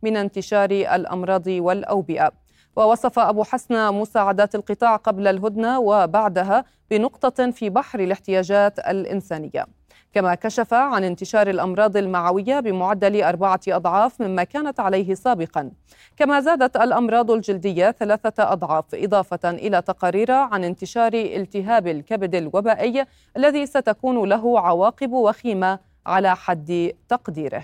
من 0.03 0.17
انتشار 0.17 0.71
الأمراض 0.71 1.47
والأوبئة. 1.47 2.31
ووصف 2.75 3.19
أبو 3.19 3.43
حسنة 3.43 3.91
مساعدات 3.91 4.55
القطاع 4.55 4.95
قبل 4.95 5.27
الهدنة 5.27 5.79
وبعدها 5.79 6.65
بنقطة 6.91 7.51
في 7.51 7.69
بحر 7.69 7.99
الاحتياجات 7.99 8.79
الإنسانية. 8.79 9.80
كما 10.13 10.35
كشف 10.35 10.73
عن 10.73 11.03
انتشار 11.03 11.49
الأمراض 11.49 11.97
المعوية 11.97 12.59
بمعدل 12.59 13.23
أربعة 13.23 13.59
أضعاف 13.67 14.21
مما 14.21 14.43
كانت 14.43 14.79
عليه 14.79 15.13
سابقا. 15.13 15.71
كما 16.17 16.39
زادت 16.39 16.77
الأمراض 16.77 17.31
الجلدية 17.31 17.91
ثلاثة 17.91 18.51
أضعاف 18.51 18.85
إضافة 18.93 19.49
إلى 19.49 19.81
تقارير 19.81 20.31
عن 20.31 20.63
انتشار 20.63 21.13
التهاب 21.13 21.87
الكبد 21.87 22.35
الوبائي 22.35 23.05
الذي 23.37 23.65
ستكون 23.65 24.29
له 24.29 24.59
عواقب 24.59 25.11
وخيمة 25.11 25.79
على 26.05 26.35
حد 26.35 26.91
تقديره. 27.09 27.63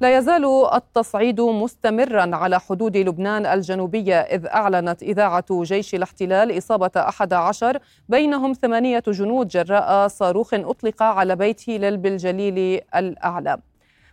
لا 0.00 0.18
يزال 0.18 0.74
التصعيد 0.74 1.40
مستمرا 1.40 2.36
على 2.36 2.60
حدود 2.60 2.96
لبنان 2.96 3.46
الجنوبية 3.46 4.20
إذ 4.20 4.46
أعلنت 4.46 5.02
إذاعة 5.02 5.44
جيش 5.62 5.94
الاحتلال 5.94 6.58
إصابة 6.58 6.90
أحد 6.96 7.32
عشر 7.32 7.78
بينهم 8.08 8.52
ثمانية 8.52 9.02
جنود 9.08 9.48
جراء 9.48 10.08
صاروخ 10.08 10.54
أطلق 10.54 11.02
على 11.02 11.36
بيت 11.36 11.70
هيلل 11.70 11.96
بالجليل 11.96 12.80
الأعلى. 12.96 13.58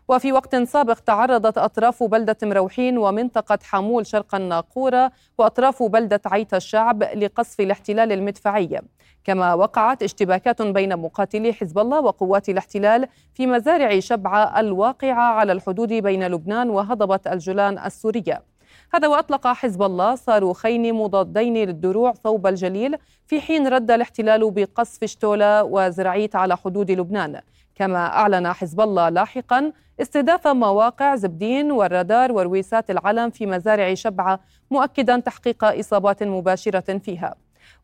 وفي 0.08 0.32
وقت 0.32 0.56
سابق 0.56 1.00
تعرضت 1.00 1.58
أطراف 1.58 2.04
بلدة 2.04 2.38
مروحين 2.44 2.98
ومنطقة 2.98 3.60
حمول 3.64 4.06
شرق 4.06 4.36
الناقورة 4.36 5.12
وأطراف 5.38 5.84
بلدة 5.84 6.22
عيت 6.26 6.54
الشعب 6.54 7.04
لقصف 7.04 7.60
الاحتلال 7.60 8.12
المدفعي. 8.12 8.82
كما 9.24 9.54
وقعت 9.54 10.04
اشتباكات 10.04 10.62
بين 10.62 10.98
مقاتلي 10.98 11.54
حزب 11.54 11.80
الله 11.80 12.00
وقوات 12.02 12.50
الاحتلال 12.50 13.08
في 13.34 13.48
مزارع 13.48 14.00
شبعة 14.00 14.60
الواقعة 14.60 15.34
على 15.34 15.52
الحدود 15.52 15.94
بين 15.94 16.28
لبنان 16.28 16.70
وهضبة 16.70 17.20
الجولان 17.32 17.78
السورية. 17.78 18.44
هذا 18.94 19.08
وأطلق 19.08 19.48
حزب 19.48 19.84
الله 19.84 20.16
صاروخين 20.16 20.94
مضادين 20.94 21.58
للدروع 21.58 22.14
صوب 22.14 22.48
الجليل 22.48 22.96
في 23.28 23.42
حين 23.42 23.68
رد 23.68 23.92
الاحتلال 23.92 24.52
بقصف 24.52 25.06
شتولة 25.06 25.64
وزرعيت 25.64 26.36
على 26.36 26.58
حدود 26.58 26.92
لبنان. 26.92 27.42
كما 27.76 28.06
أعلن 28.06 28.54
حزب 28.54 28.82
الله 28.82 29.10
لاحقا 29.10 29.72
استهداف 30.02 30.48
مواقع 30.48 31.16
زبدين 31.16 31.72
والرادار 31.72 32.32
ورويسات 32.32 32.92
العلم 32.92 33.30
في 33.30 33.46
مزارع 33.46 33.94
شبعة 33.94 34.40
مؤكدا 34.72 35.20
تحقيق 35.20 35.64
إصابات 35.64 36.24
مباشرة 36.24 36.98
فيها. 36.98 37.36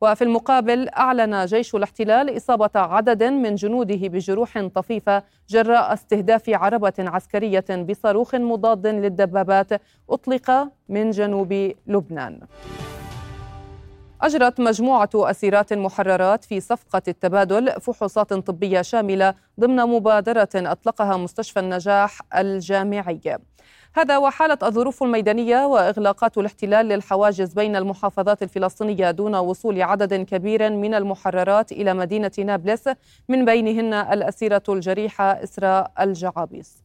وفي 0.02 0.24
المقابل 0.24 0.90
أعلن 0.90 1.46
جيش 1.46 1.76
الاحتلال 1.76 2.38
إصابة 2.38 2.70
عدد 2.76 3.24
من 3.24 3.56
جنوده 3.56 4.08
بجروح 4.08 4.68
طفيفة 4.76 5.24
جراء 5.50 5.94
استهداف 5.94 6.50
عربة 6.50 6.94
عسكرية 7.00 7.66
بصاروخ 7.70 8.36
مضاد 8.36 8.88
للدبابات 8.88 9.82
أطلق 10.10 10.70
من 10.90 11.12
جنوب 11.12 11.72
لبنان. 11.88 12.40
أجرت 14.22 14.60
مجموعة 14.60 15.10
أسيرات 15.16 15.74
محررات 15.74 16.44
في 16.44 16.60
صفقة 16.60 17.02
التبادل 17.08 17.72
فحوصات 17.82 18.34
طبية 18.34 18.82
شاملة 18.82 19.34
ضمن 19.60 19.76
مبادرة 19.76 20.50
أطلقها 20.56 21.18
مستشفى 21.18 21.60
النجاح 21.60 22.22
الجامعي. 22.36 23.38
هذا 23.98 24.18
وحالت 24.18 24.64
الظروف 24.64 25.04
الميدانية 25.04 25.66
وإغلاقات 25.66 26.38
الاحتلال 26.38 26.86
للحواجز 26.86 27.54
بين 27.54 27.76
المحافظات 27.76 28.44
الفلسطينية 28.44 29.12
دون 29.12 29.36
وصول 29.36 29.82
عدد 29.82 30.14
كبير 30.14 30.70
من 30.70 30.94
المحررات 30.94 31.72
إلى 31.72 31.94
مدينة 31.94 32.32
نابلس 32.40 32.90
من 33.30 33.46
بينهن 33.46 33.94
الأسيرة 33.94 34.64
الجريحة 34.70 35.44
إسراء 35.44 35.92
الجعابيس. 36.00 36.84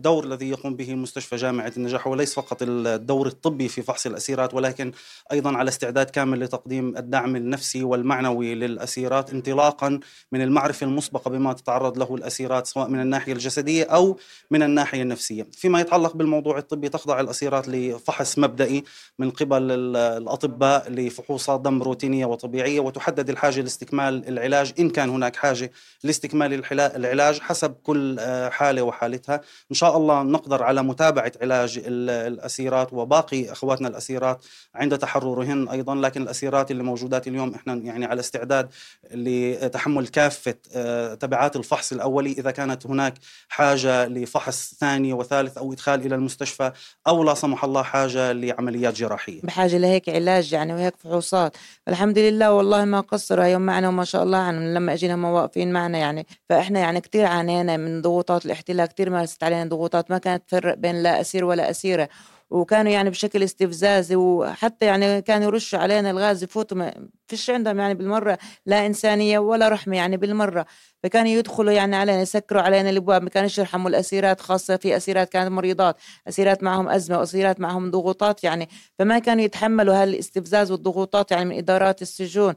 الدور 0.00 0.24
الذي 0.24 0.48
يقوم 0.50 0.76
به 0.76 0.94
مستشفى 0.94 1.36
جامعة 1.36 1.72
النجاح 1.76 2.06
هو 2.06 2.14
ليس 2.14 2.34
فقط 2.34 2.56
الدور 2.62 3.26
الطبي 3.26 3.68
في 3.68 3.82
فحص 3.82 4.06
الأسيرات 4.06 4.54
ولكن 4.54 4.92
أيضا 5.32 5.56
على 5.56 5.68
استعداد 5.68 6.10
كامل 6.10 6.40
لتقديم 6.40 6.96
الدعم 6.96 7.36
النفسي 7.36 7.82
والمعنوي 7.84 8.54
للأسيرات 8.54 9.32
انطلاقا 9.32 10.00
من 10.32 10.42
المعرفة 10.42 10.86
المسبقة 10.86 11.30
بما 11.30 11.52
تتعرض 11.52 11.98
له 11.98 12.14
الأسيرات 12.14 12.66
سواء 12.66 12.88
من 12.88 13.00
الناحية 13.00 13.32
الجسدية 13.32 13.84
أو 13.84 14.18
من 14.50 14.62
الناحية 14.62 15.02
النفسية. 15.02 15.46
فيما 15.52 15.80
يتعلق 15.80 16.16
بالموضوع 16.16 16.58
الطبي 16.58 16.88
تخضع 16.88 17.20
الأسيرات 17.20 17.68
لفحص 17.68 18.38
مبدئي 18.38 18.84
من 19.18 19.30
قبل 19.30 19.70
الأطباء 19.96 20.90
لفحوصات 20.90 21.60
دم 21.60 21.82
روتينية 21.82 22.26
وطبيعية 22.26 22.80
وتحدد 22.80 23.30
الحاجة 23.30 23.60
لاستكمال 23.60 24.28
العلاج 24.28 24.72
إن 24.78 24.90
كان 24.90 25.10
هناك 25.10 25.36
حاجة 25.36 25.72
لاستكمال 26.04 26.72
العلاج 26.72 27.40
حسب 27.40 27.74
كل 27.82 28.16
آه، 28.18 28.48
حالة 28.48 28.82
وحالتها. 28.82 29.40
إن 29.70 29.74
شاء 29.74 29.89
الله 29.96 30.22
نقدر 30.22 30.62
على 30.62 30.82
متابعة 30.82 31.32
علاج 31.42 31.80
الأسيرات 31.86 32.92
وباقي 32.92 33.52
أخواتنا 33.52 33.88
الأسيرات 33.88 34.44
عند 34.74 34.98
تحررهن 34.98 35.68
أيضا 35.68 35.94
لكن 35.94 36.22
الأسيرات 36.22 36.70
اللي 36.70 36.82
موجودات 36.82 37.28
اليوم 37.28 37.54
إحنا 37.54 37.74
يعني 37.74 38.04
على 38.04 38.20
استعداد 38.20 38.68
لتحمل 39.14 40.08
كافة 40.08 40.54
آه، 40.74 41.14
تبعات 41.14 41.56
الفحص 41.56 41.92
الأولي. 41.92 42.32
إذا 42.32 42.50
كانت 42.50 42.86
هناك 42.86 43.14
حاجة 43.48 44.06
لفحص 44.06 44.74
ثاني 44.80 45.12
وثالث 45.12 45.58
أو 45.58 45.72
إدخال 45.72 46.06
إلى 46.06 46.14
المستشفى 46.14 46.72
أو 47.06 47.24
لا 47.24 47.34
سمح 47.34 47.64
الله 47.64 47.82
حاجة 47.82 48.32
لعمليات 48.32 48.94
جراحية. 48.94 49.40
بحاجة 49.42 49.78
لهيك 49.78 50.08
علاج 50.08 50.52
يعني 50.52 50.72
وهيك 50.74 50.94
فحوصات. 50.96 51.56
الحمد 51.88 52.18
لله 52.18 52.52
والله 52.52 52.84
ما 52.84 53.00
قصروا 53.00 53.44
يوم 53.44 53.62
معنا 53.62 53.88
وما 53.88 54.04
شاء 54.04 54.22
الله 54.22 54.38
عنهم 54.38 54.74
لما 54.74 54.92
إجينا 54.92 55.14
هم 55.14 55.24
واقفين 55.24 55.72
معنا 55.72 55.98
يعني. 55.98 56.26
فإحنا 56.48 56.80
يعني 56.80 57.00
كثير 57.00 57.26
عانينا 57.26 57.76
من 57.76 58.02
ضغوطات 58.02 58.46
الاحتلال 58.46 58.86
كثير 58.86 59.10
مارست 59.10 59.44
علينا 59.44 59.64
ضغوطات 59.64 59.79
ما 60.10 60.18
كانت 60.18 60.42
تفرق 60.48 60.74
بين 60.74 61.02
لا 61.02 61.20
أسير 61.20 61.44
ولا 61.44 61.70
أسيرة 61.70 62.08
وكانوا 62.50 62.92
يعني 62.92 63.10
بشكل 63.10 63.42
استفزازي 63.42 64.16
وحتى 64.16 64.86
يعني 64.86 65.22
كانوا 65.22 65.46
يرشوا 65.46 65.78
علينا 65.78 66.10
الغاز 66.10 66.42
يفوتوا 66.42 66.76
ما 66.76 67.08
فيش 67.28 67.50
عندهم 67.50 67.78
يعني 67.78 67.94
بالمرة 67.94 68.38
لا 68.66 68.86
إنسانية 68.86 69.38
ولا 69.38 69.68
رحمة 69.68 69.96
يعني 69.96 70.16
بالمرة. 70.16 70.66
فكانوا 71.02 71.30
يدخلوا 71.30 71.72
يعني 71.72 71.96
علينا 71.96 72.20
يسكروا 72.20 72.62
علينا 72.62 72.90
الأبواب 72.90 73.22
ما 73.22 73.28
كانوش 73.28 73.58
يرحموا 73.58 73.90
الأسيرات 73.90 74.40
خاصة 74.40 74.76
في 74.76 74.96
أسيرات 74.96 75.28
كانت 75.28 75.50
مريضات 75.50 75.96
أسيرات 76.28 76.62
معهم 76.62 76.88
أزمة 76.88 77.18
وأسيرات 77.18 77.60
معهم 77.60 77.90
ضغوطات 77.90 78.44
يعني 78.44 78.68
فما 78.98 79.18
كانوا 79.18 79.44
يتحملوا 79.44 80.02
هالإستفزاز 80.02 80.70
والضغوطات 80.70 81.30
يعني 81.30 81.44
من 81.44 81.56
إدارات 81.56 82.02
السجون. 82.02 82.54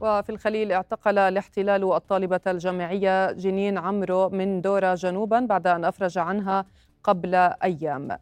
وفي 0.00 0.30
الخليل 0.30 0.72
اعتقل 0.72 1.18
الاحتلال 1.18 1.92
الطالبة 1.92 2.40
الجامعية 2.46 3.32
جنين 3.32 3.78
عمرو 3.78 4.28
من 4.28 4.60
دورة 4.60 4.94
جنوبا 4.94 5.40
بعد 5.40 5.66
أن 5.66 5.84
أفرج 5.84 6.18
عنها 6.18 6.64
قبل 7.04 7.34
أيام. 7.34 8.18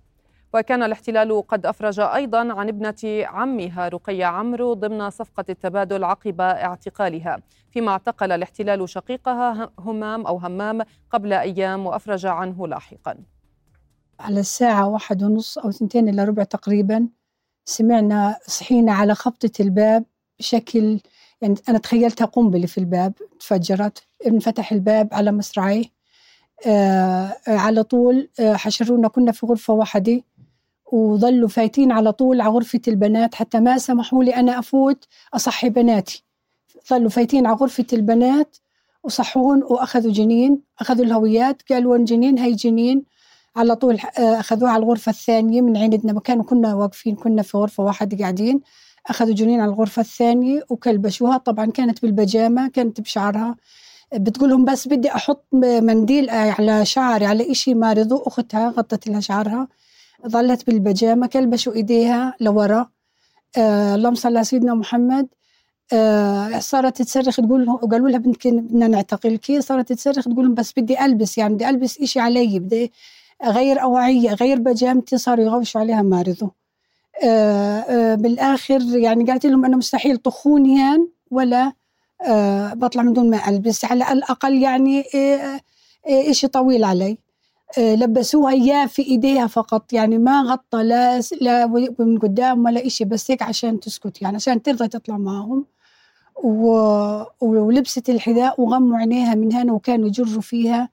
وكان 0.55 0.83
الاحتلال 0.83 1.47
قد 1.47 1.67
أفرج 1.67 2.01
أيضا 2.01 2.38
عن 2.38 2.69
ابنة 2.69 3.27
عمها 3.27 3.88
رقية 3.88 4.25
عمرو 4.25 4.73
ضمن 4.75 5.11
صفقة 5.11 5.45
التبادل 5.49 6.05
عقب 6.05 6.41
اعتقالها. 6.41 7.38
فيما 7.71 7.91
اعتقل 7.93 8.33
الاحتلال 8.33 8.88
شقيقها 8.88 9.71
همام 9.79 10.27
أو 10.27 10.37
همام 10.37 10.81
قبل 11.11 11.33
أيام 11.33 11.87
وأفرج 11.87 12.27
عنه 12.27 12.67
لاحقا. 12.67 13.17
على 14.21 14.41
الساعة 14.41 14.88
واحد 14.88 15.23
ونص 15.23 15.59
أو 15.59 15.71
ثنتين 15.71 16.09
إلا 16.09 16.25
ربع 16.25 16.43
تقريبا 16.43 17.09
سمعنا 17.64 18.38
صحينا 18.47 18.93
على 18.93 19.14
خبطة 19.14 19.51
الباب 19.61 20.05
بشكل 20.38 21.01
يعني 21.42 21.55
أنا 21.68 21.79
تخيلتها 21.79 22.24
قنبلة 22.24 22.66
في 22.66 22.79
الباب 22.79 23.12
تفجرت 23.40 24.03
انفتح 24.27 24.72
الباب 24.72 25.09
على 25.12 25.33
مصراعيه 25.33 25.85
آه 26.66 27.37
على 27.46 27.83
طول 27.83 28.29
آه 28.40 28.55
حشرونا 28.55 29.09
كنا 29.09 29.33
في 29.33 29.46
غرفة 29.46 29.72
واحدة 29.74 30.22
وظلوا 30.92 31.48
فايتين 31.48 31.92
على 31.92 32.12
طول 32.12 32.40
على 32.40 32.51
غرفة 32.51 32.81
البنات 32.88 33.35
حتى 33.35 33.61
ما 33.61 33.79
سمحوا 33.79 34.24
لي 34.24 34.35
أنا 34.37 34.59
أفوت 34.59 35.05
أصحي 35.35 35.68
بناتي. 35.68 36.24
ظلوا 36.90 37.09
فايتين 37.11 37.46
على 37.46 37.57
غرفة 37.57 37.87
البنات 37.92 38.57
وصحون 39.05 39.62
وأخذوا 39.62 40.12
جنين 40.12 40.61
أخذوا 40.81 41.05
الهويات 41.05 41.62
قالوا 41.72 41.92
وين 41.92 42.05
جنين 42.05 42.38
هي 42.38 42.53
جنين. 42.53 43.05
على 43.59 43.77
طول 43.77 43.99
أخذوها 44.18 44.71
على 44.71 44.83
الغرفة 44.83 45.11
الثانية 45.11 45.61
من 45.61 45.77
عندنا. 45.77 46.12
مكان 46.12 46.42
كنا 46.42 46.75
واقفين 46.75 47.14
كنا 47.14 47.42
في 47.42 47.57
غرفة 47.57 47.85
واحدة 47.85 48.18
قاعدين. 48.18 48.61
أخذوا 49.07 49.35
جنين 49.35 49.61
على 49.61 49.71
الغرفة 49.71 50.01
الثانية 50.01 50.64
وكلبشوها. 50.71 51.37
طبعا 51.37 51.66
كانت 51.66 52.03
بالبجامة 52.03 52.68
كانت 52.68 53.01
بشعرها. 53.01 53.57
بتقول 54.14 54.51
لهم 54.51 54.64
بس 54.64 54.88
بدي 54.88 55.14
أحط 55.14 55.44
منديل 55.53 56.31
على 56.31 56.85
شعري 56.85 57.27
على 57.27 57.51
إشي 57.51 57.75
ما 57.75 57.92
رضوا. 57.92 58.29
أختها 58.29 58.68
غطت 58.71 59.09
لها 59.09 59.21
شعرها 59.21 59.68
ظلت 60.29 60.66
بالبجامة 60.66 61.27
كلبشوا 61.27 61.73
إيديها 61.73 62.35
لورا. 62.40 62.88
آه 63.57 63.94
اللهم 63.94 64.14
صل 64.14 64.37
على 64.37 64.44
سيدنا 64.44 64.75
محمد. 64.75 65.27
آه 65.92 66.59
صارت 66.59 67.03
تصرخ 67.03 67.37
تقول 67.37 67.68
وقالوا 67.68 68.09
لها 68.09 68.18
بدنا 68.18 68.88
نعتقلك. 68.88 69.61
صارت 69.61 69.92
تصرخ 69.92 70.25
تقول 70.25 70.44
لهم 70.44 70.55
بس 70.55 70.73
بدي 70.77 71.05
ألبس 71.05 71.38
يعني 71.38 71.55
بدي 71.55 71.68
ألبس 71.68 72.01
إشي 72.01 72.21
علي 72.21 72.59
بدي 72.59 72.92
أغير 73.44 73.83
أوعية 73.83 74.33
أغير 74.33 74.59
بجامتي 74.59 75.18
صاروا 75.18 75.44
يغوشوا 75.44 75.81
عليها 75.81 76.03
ما 76.03 76.22
رضوا 76.22 76.48
آه 77.24 77.79
آه 77.81 78.14
بالآخر 78.14 78.81
يعني 78.96 79.24
قالت 79.24 79.46
لهم 79.46 79.64
أنا 79.64 79.77
مستحيل 79.77 80.16
طخوني 80.16 80.79
هان 80.81 81.09
ولا 81.31 81.72
آه 82.22 82.74
بطلع 82.74 83.03
من 83.03 83.12
دون 83.12 83.31
ما 83.31 83.48
ألبس. 83.48 83.85
على 83.85 84.12
الأقل 84.12 84.62
يعني 84.62 85.05
شيء 86.31 86.51
طويل 86.51 86.85
علي. 86.85 87.18
لبسوها 87.79 88.53
إياه 88.53 88.87
في 88.87 89.03
إيديها 89.03 89.46
فقط. 89.46 89.92
يعني 89.92 90.18
ما 90.18 90.42
غطى 90.42 90.83
لا 90.83 91.20
لا 91.40 91.66
من 91.98 92.18
قدام 92.18 92.64
ولا 92.64 92.88
شيء 92.88 93.07
بس 93.07 93.31
هيك 93.31 93.42
عشان 93.42 93.81
تسكت 93.81 94.22
يعني 94.22 94.37
عشان 94.37 94.62
ترضى 94.62 94.88
تطلع 94.88 95.18
معهم 95.18 95.64
ولبست 97.40 98.11
الحذاء 98.11 98.61
وغموا 98.61 98.98
عينيها 98.98 99.35
من 99.35 99.53
هنا 99.53 99.72
وكانوا 99.72 100.07
يجروا 100.07 100.42
فيها 100.42 100.88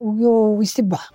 ويسبها 0.00 1.08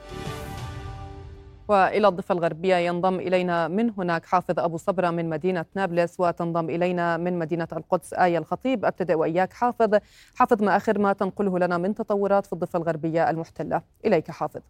وإلى 1.68 2.08
الضفة 2.08 2.34
الغربية 2.34 2.76
ينضم 2.76 3.20
إلينا 3.20 3.68
من 3.68 3.92
هناك 3.98 4.26
حافظ 4.26 4.60
أبو 4.60 4.78
صبرة 4.78 5.10
من 5.10 5.30
مدينة 5.30 5.66
نابلس 5.76 6.16
وتنضم 6.20 6.70
إلينا 6.70 7.18
من 7.18 7.40
مدينة 7.40 7.68
القدس 7.74 8.14
إيه 8.14 8.38
الخطيب. 8.38 8.86
ابتدئ 8.86 9.14
وإياك 9.16 9.54
حافظ. 9.54 9.96
حافظ 10.36 10.64
ما 10.64 10.78
آخر 10.78 11.00
ما 11.00 11.14
تنقله 11.14 11.60
لنا 11.60 11.78
من 11.78 11.96
تطورات 11.96 12.46
في 12.46 12.54
الضفة 12.54 12.78
الغربية 12.80 13.30
المحتلة؟ 13.30 13.82
إليك 14.06 14.32
حافظ. 14.32 14.62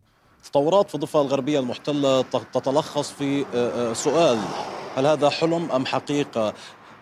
تطورات 0.51 0.89
في 0.89 0.95
الضفة 0.95 1.21
الغربية 1.21 1.59
المحتلة 1.59 2.21
تتلخص 2.53 3.11
في 3.11 3.45
سؤال 3.93 4.37
هل 4.97 5.05
هذا 5.05 5.29
حلم 5.29 5.71
أم 5.71 5.85
حقيقة؟ 5.85 6.53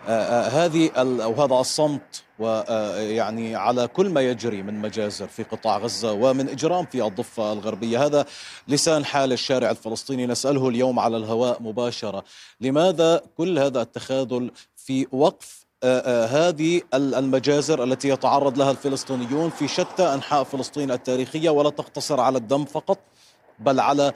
هذه 0.07 0.91
أو 0.97 1.33
هذا 1.33 1.55
الصمت 1.55 2.23
ويعني 2.39 3.55
على 3.55 3.87
كل 3.87 4.09
ما 4.09 4.21
يجري 4.21 4.63
من 4.63 4.81
مجازر 4.81 5.27
في 5.27 5.43
قطاع 5.43 5.77
غزة 5.77 6.11
ومن 6.11 6.49
إجرام 6.49 6.85
في 6.85 7.03
الضفة 7.07 7.53
الغربية. 7.53 8.05
هذا 8.05 8.25
لسان 8.67 9.05
حال 9.05 9.33
الشارع 9.33 9.71
الفلسطيني. 9.71 10.25
نسأله 10.25 10.69
اليوم 10.69 10.99
على 10.99 11.17
الهواء 11.17 11.61
مباشرة. 11.61 12.23
لماذا 12.61 13.21
كل 13.37 13.59
هذا 13.59 13.81
التخاذل 13.81 14.51
في 14.75 15.07
وقف 15.11 15.63
هذه 16.29 16.81
المجازر 16.93 17.83
التي 17.83 18.09
يتعرض 18.09 18.57
لها 18.57 18.71
الفلسطينيون 18.71 19.49
في 19.49 19.67
شتى 19.67 20.13
أنحاء 20.13 20.43
فلسطين 20.43 20.91
التاريخية؟ 20.91 21.49
ولا 21.49 21.69
تقتصر 21.69 22.19
على 22.19 22.37
الدم 22.37 22.65
فقط 22.65 22.99
بل 23.59 23.79
على 23.79 24.13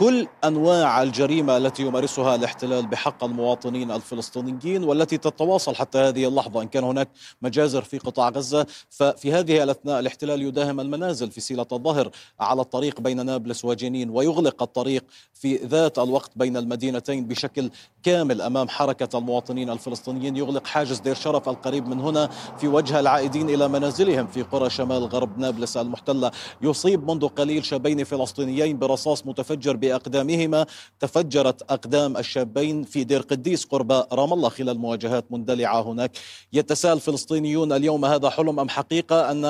كل 0.00 0.26
أنواع 0.44 1.02
الجريمة 1.02 1.56
التي 1.56 1.82
يمارسها 1.82 2.34
الاحتلال 2.34 2.86
بحق 2.86 3.24
المواطنين 3.24 3.90
الفلسطينيين 3.90 4.84
والتي 4.84 5.18
تتواصل 5.18 5.74
حتى 5.74 5.98
هذه 5.98 6.28
اللحظة 6.28 6.62
إن 6.62 6.68
كان 6.68 6.84
هناك 6.84 7.08
مجازر 7.42 7.82
في 7.82 7.98
قطاع 7.98 8.28
غزة. 8.28 8.66
ففي 8.90 9.32
هذه 9.32 9.62
الأثناء 9.62 10.00
الاحتلال 10.00 10.42
يداهم 10.42 10.80
المنازل 10.80 11.30
في 11.30 11.40
سيله 11.40 11.66
الظهر 11.72 12.10
على 12.40 12.60
الطريق 12.60 13.00
بين 13.00 13.26
نابلس 13.26 13.64
وجنين 13.64 14.10
ويغلق 14.10 14.62
الطريق 14.62 15.04
في 15.34 15.56
ذات 15.56 15.98
الوقت 15.98 16.30
بين 16.36 16.56
المدينتين 16.56 17.24
بشكل 17.28 17.70
كامل 18.02 18.40
أمام 18.40 18.68
حركة 18.68 19.18
المواطنين 19.18 19.70
الفلسطينيين. 19.70 20.36
يغلق 20.36 20.66
حاجز 20.66 20.98
دير 20.98 21.14
شرف 21.14 21.48
القريب 21.48 21.88
من 21.88 22.00
هنا 22.00 22.28
في 22.58 22.68
وجه 22.68 23.00
العائدين 23.00 23.50
إلى 23.50 23.68
منازلهم 23.68 24.26
في 24.26 24.42
قرى 24.42 24.70
شمال 24.70 25.04
غرب 25.04 25.38
نابلس 25.38 25.76
المحتلة. 25.76 26.30
يصيب 26.62 27.10
منذ 27.10 27.28
قليل 27.28 27.64
شابين 27.64 28.04
فلسطينيين 28.04 28.78
برصاص 28.78 29.26
متفجر 29.26 29.76
بأقدامهما 29.88 30.66
تفجرت 31.00 31.62
أقدام 31.62 32.16
الشابين 32.16 32.84
في 32.84 33.04
دير 33.04 33.20
قديس 33.20 33.64
قرب 33.64 33.92
رام 33.92 34.32
الله 34.32 34.48
خلال 34.48 34.78
مواجهات 34.78 35.24
مندلعة 35.30 35.80
هناك. 35.82 36.10
يتساءل 36.52 36.96
الفلسطينيون 36.96 37.72
اليوم 37.72 38.04
هذا 38.04 38.30
حلم 38.30 38.60
أم 38.60 38.68
حقيقة 38.68 39.30
أن 39.30 39.44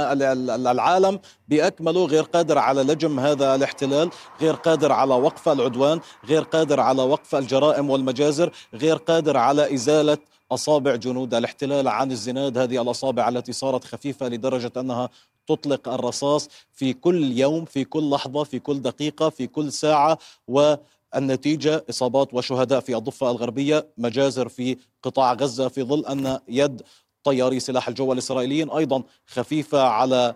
العالم 0.67 1.21
بأكمله 1.49 2.05
غير 2.05 2.23
قادر 2.23 2.59
على 2.59 2.83
لجم 2.83 3.21
هذا 3.21 3.55
الاحتلال 3.55 4.11
غير 4.41 4.55
قادر 4.55 4.93
على 4.93 5.15
وقف 5.15 5.49
العدوان 5.49 6.01
غير 6.29 6.43
قادر 6.43 6.81
على 6.81 7.03
وقف 7.03 7.35
الجرائم 7.35 7.91
والمجازر 7.91 8.53
غير 8.75 8.97
قادر 8.97 9.37
على 9.37 9.75
إزالة 9.75 10.19
أصابع 10.53 10.95
جنود 10.95 11.35
الاحتلال 11.35 11.89
عن 11.89 12.11
الزناد. 12.13 12.59
هذه 12.59 12.83
الأصابع 12.83 13.29
التي 13.29 13.53
صارت 13.53 13.85
خفيفة 13.85 14.29
لدرجة 14.29 14.73
أنها 14.77 15.09
تطلق 15.49 15.89
الرصاص 15.89 16.49
في 16.73 16.93
كل 16.93 17.39
يوم 17.39 17.65
في 17.65 17.85
كل 17.85 18.11
لحظة 18.11 18.45
في 18.45 18.59
كل 18.59 18.83
دقيقة 18.83 19.29
في 19.29 19.47
كل 19.47 19.73
ساعة. 19.73 20.19
والنتيجة 20.49 21.85
إصابات 21.91 22.35
وشهداء 22.35 22.81
في 22.81 22.97
الضفة 22.97 23.31
الغربية 23.31 23.87
مجازر 23.99 24.49
في 24.49 24.77
قطاع 25.03 25.33
غزة 25.33 25.69
في 25.69 25.83
ظل 25.83 26.07
أن 26.07 26.39
يد 26.49 26.83
طياري 27.25 27.61
سلاح 27.61 27.89
الجو 27.89 28.13
الإسرائيليين 28.13 28.71
أيضا 28.71 29.03
خفيفة 29.27 29.83
على 29.83 30.35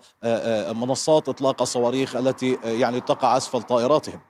منصات 0.75 1.29
إطلاق 1.29 1.63
الصواريخ 1.63 2.17
التي 2.17 2.59
يعني 2.65 3.01
تقع 3.01 3.37
أسفل 3.37 3.63
طائراتهم. 3.63 4.21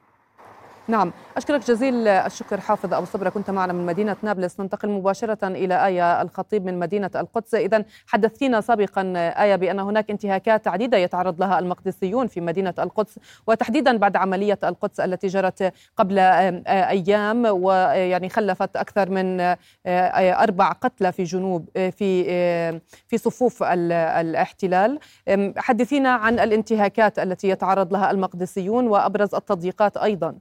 نعم. 0.93 1.13
أشكرك 1.37 1.61
جزيل 1.61 2.09
الشكر 2.09 2.61
حافظ 2.61 2.95
أبو 2.95 3.07
صبرة. 3.07 3.29
كنت 3.29 3.51
معنا 3.51 3.73
من 3.73 3.87
مدينة 3.87 4.17
نابلس. 4.23 4.61
ننتقل 4.61 4.89
مباشرة 4.89 5.49
إلى 5.49 5.87
آية 5.87 6.23
الخطيب 6.23 6.65
من 6.65 6.79
مدينة 6.79 7.11
القدس. 7.17 7.55
إذا 7.55 7.85
حدثتينا 8.07 8.61
سابقا 8.61 9.13
آية 9.17 9.57
بأن 9.57 9.81
هناك 9.81 10.11
انتهاكات 10.11 10.69
عديدة 10.69 10.99
يتعرض 10.99 11.41
لها 11.41 11.59
المقدسيون 11.59 12.27
في 12.27 12.41
مدينة 12.41 12.75
القدس 12.79 13.19
وتحديدا 13.47 13.97
بعد 13.97 14.17
عملية 14.17 14.59
القدس 14.65 15.01
التي 15.01 15.27
جرت 15.27 15.73
قبل 15.97 16.19
أيام 16.19 17.45
ويعني 17.47 18.29
خلفت 18.29 18.77
أكثر 18.77 19.11
من 19.11 19.57
أربع 20.17 20.73
قتلى 20.73 21.13
في 21.13 21.25
جنوب 21.25 21.69
في 21.75 22.25
في 23.09 23.19
صفوف 23.19 23.63
الاحتلال. 23.63 24.99
حدثينا 25.57 26.11
عن 26.11 26.39
الانتهاكات 26.39 27.19
التي 27.19 27.49
يتعرض 27.49 27.93
لها 27.93 28.11
المقدسيون 28.11 28.89
وأبرز 28.89 29.35
التضييقات 29.35 29.97
أيضا. 29.97 30.35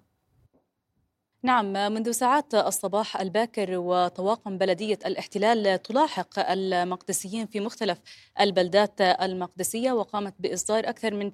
نعم 1.43 1.73
منذ 1.93 2.11
ساعات 2.11 2.55
الصباح 2.55 3.21
الباكر 3.21 3.77
وطواقم 3.77 4.57
بلدية 4.57 4.99
الاحتلال 5.05 5.81
تلاحق 5.81 6.51
المقدسيين 6.51 7.45
في 7.47 7.59
مختلف 7.59 7.97
البلدات 8.39 9.01
المقدسية 9.01 9.91
وقامت 9.91 10.33
بإصدار 10.39 10.89
أكثر 10.89 11.13
من 11.13 11.31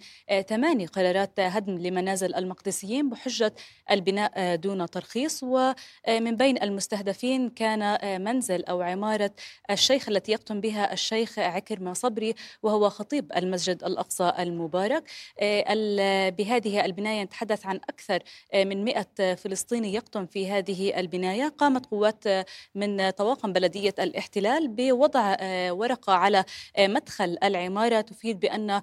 ثماني 0.49 0.85
قرارات 0.85 1.39
هدم 1.39 1.77
لمنازل 1.77 2.35
المقدسيين 2.35 3.09
بحجة 3.09 3.53
البناء 3.91 4.55
دون 4.55 4.89
ترخيص. 4.89 5.39
ومن 5.43 6.35
بين 6.35 6.63
المستهدفين 6.63 7.49
كان 7.49 7.97
منزل 8.23 8.65
أو 8.65 8.81
عمارة 8.81 9.31
الشيخ 9.71 10.09
التي 10.09 10.31
يقطن 10.31 10.61
بها 10.61 10.93
الشيخ 10.93 11.39
عكرمة 11.39 11.93
صبري 11.93 12.35
وهو 12.63 12.89
خطيب 12.89 13.31
المسجد 13.37 13.83
الأقصى 13.83 14.33
المبارك. 14.39 15.03
بهذه 16.37 16.85
البناية 16.85 17.23
نتحدث 17.23 17.65
عن 17.65 17.75
أكثر 17.75 18.19
من 18.55 18.85
100 18.85 19.35
فلسطيني 19.35 19.96
يقطن 19.97 20.25
في 20.25 20.51
هذه 20.51 20.99
البناية. 20.99 21.53
قامت 21.57 21.85
قوات 21.85 22.23
من 22.75 23.09
طواقم 23.09 23.53
بلدية 23.53 23.95
الاحتلال 23.99 24.67
بوضع 24.67 25.35
ورقة 25.71 26.13
على 26.13 26.43
مدخل 26.79 27.37
العمارة 27.43 28.01
تفيد 28.01 28.39
بأن 28.39 28.81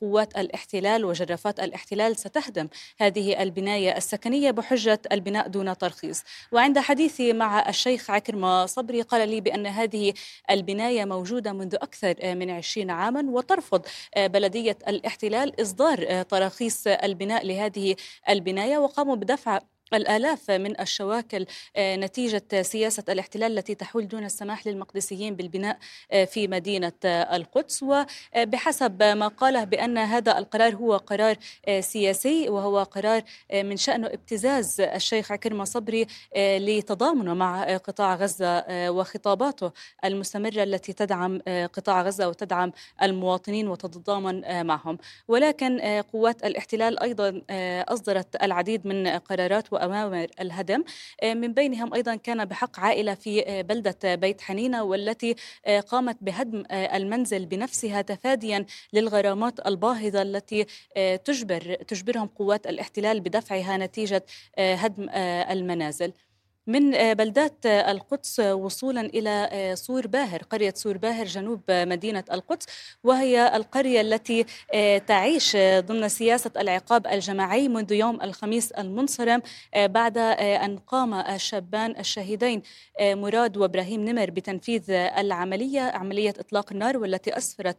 قوات 0.00 0.36
الاحتلال 0.38 1.04
وجرافات 1.04 1.60
الاحتلال 1.60 2.16
ستهدم 2.16 2.68
هذه 3.00 3.42
البناية 3.42 3.96
السكنية 3.96 4.50
بحجة 4.50 5.00
البناء 5.12 5.48
دون 5.48 5.78
ترخيص. 5.78 6.22
وعند 6.52 6.78
حديثي 6.78 7.32
مع 7.32 7.68
الشيخ 7.68 8.10
عكرمة 8.10 8.66
صبري 8.66 9.02
قال 9.02 9.28
لي 9.28 9.40
بأن 9.40 9.66
هذه 9.66 10.12
البناية 10.50 11.04
موجودة 11.04 11.52
منذ 11.52 11.74
أكثر 11.74 12.34
من 12.34 12.50
عشرين 12.50 12.90
عاما 12.90 13.30
وترفض 13.30 13.82
بلدية 14.16 14.78
الاحتلال 14.88 15.62
إصدار 15.62 16.22
تراخيص 16.22 16.86
البناء 16.86 17.46
لهذه 17.46 17.96
البناية 18.28 18.78
وقاموا 18.78 19.16
بدفع 19.16 19.58
الآلاف 19.94 20.50
من 20.50 20.80
الشواكل 20.80 21.46
نتيجة 21.78 22.62
سياسة 22.62 23.04
الاحتلال 23.08 23.58
التي 23.58 23.74
تحول 23.74 24.08
دون 24.08 24.24
السماح 24.24 24.66
للمقدسيين 24.66 25.36
بالبناء 25.36 25.78
في 26.26 26.48
مدينة 26.48 26.92
القدس. 27.04 27.82
وبحسب 27.82 29.02
ما 29.02 29.28
قاله 29.28 29.64
بأن 29.64 29.98
هذا 29.98 30.38
القرار 30.38 30.74
هو 30.74 30.96
قرار 30.96 31.36
سياسي 31.80 32.48
وهو 32.48 32.82
قرار 32.82 33.22
من 33.54 33.76
شأنه 33.76 34.06
ابتزاز 34.06 34.80
الشيخ 34.80 35.32
عكرمة 35.32 35.64
صبري 35.64 36.06
لتضامنه 36.36 37.34
مع 37.34 37.76
قطاع 37.76 38.14
غزة 38.14 38.64
وخطاباته 38.90 39.72
المستمرة 40.04 40.62
التي 40.62 40.92
تدعم 40.92 41.40
قطاع 41.48 42.02
غزة 42.02 42.28
وتدعم 42.28 42.72
المواطنين 43.02 43.68
وتتضامن 43.68 44.66
معهم. 44.66 44.98
ولكن 45.28 45.80
قوات 46.12 46.44
الاحتلال 46.44 47.00
أيضا 47.02 47.42
أصدرت 47.88 48.42
العديد 48.42 48.86
من 48.86 49.06
قرارات 49.08 49.72
وأوامر 49.86 50.26
الهدم. 50.40 50.84
من 51.24 51.52
بينهم 51.54 51.94
أيضا 51.94 52.14
كان 52.14 52.44
بحق 52.44 52.80
عائلة 52.80 53.14
في 53.14 53.62
بلدة 53.62 54.14
بيت 54.14 54.40
حنينة 54.40 54.82
والتي 54.82 55.34
قامت 55.88 56.16
بهدم 56.20 56.64
المنزل 56.70 57.46
بنفسها 57.46 58.02
تفاديا 58.02 58.66
للغرامات 58.92 59.66
الباهظة 59.66 60.22
التي 60.22 60.66
تجبر 61.24 61.74
تجبرهم 61.74 62.26
قوات 62.26 62.66
الاحتلال 62.66 63.20
بدفعها 63.20 63.76
نتيجة 63.76 64.24
هدم 64.58 65.08
المنازل. 65.50 66.12
من 66.66 66.94
آه، 66.94 67.12
بلدات 67.12 67.66
آه، 67.66 67.90
القدس 67.90 68.40
وصولا 68.40 69.00
إلى 69.00 69.48
آه، 69.52 69.74
سور 69.74 70.06
باهر 70.06 70.42
قرية 70.42 70.72
سور 70.76 70.96
باهر 70.98 71.26
جنوب 71.26 71.60
مدينة 71.68 72.24
القدس 72.32 72.66
وهي 73.04 73.56
القرية 73.56 74.00
التي 74.00 74.44
تعيش 75.06 75.56
ضمن 75.56 76.08
سياسة 76.08 76.50
العقاب 76.56 77.06
الجماعي 77.06 77.68
منذ 77.68 77.92
يوم 77.92 78.22
الخميس 78.22 78.72
المنصرم 78.72 79.42
بعد 79.76 80.18
أن 80.18 80.78
قام 80.78 81.14
الشابان 81.14 81.98
الشهيدين 81.98 82.62
مراد 83.00 83.56
وإبراهيم 83.56 84.04
نمر 84.04 84.30
بتنفيذ 84.30 84.90
العملية 84.90 85.80
عملية 85.80 86.34
إطلاق 86.38 86.72
النار 86.72 86.96
والتي 86.96 87.36
أسفرت 87.36 87.76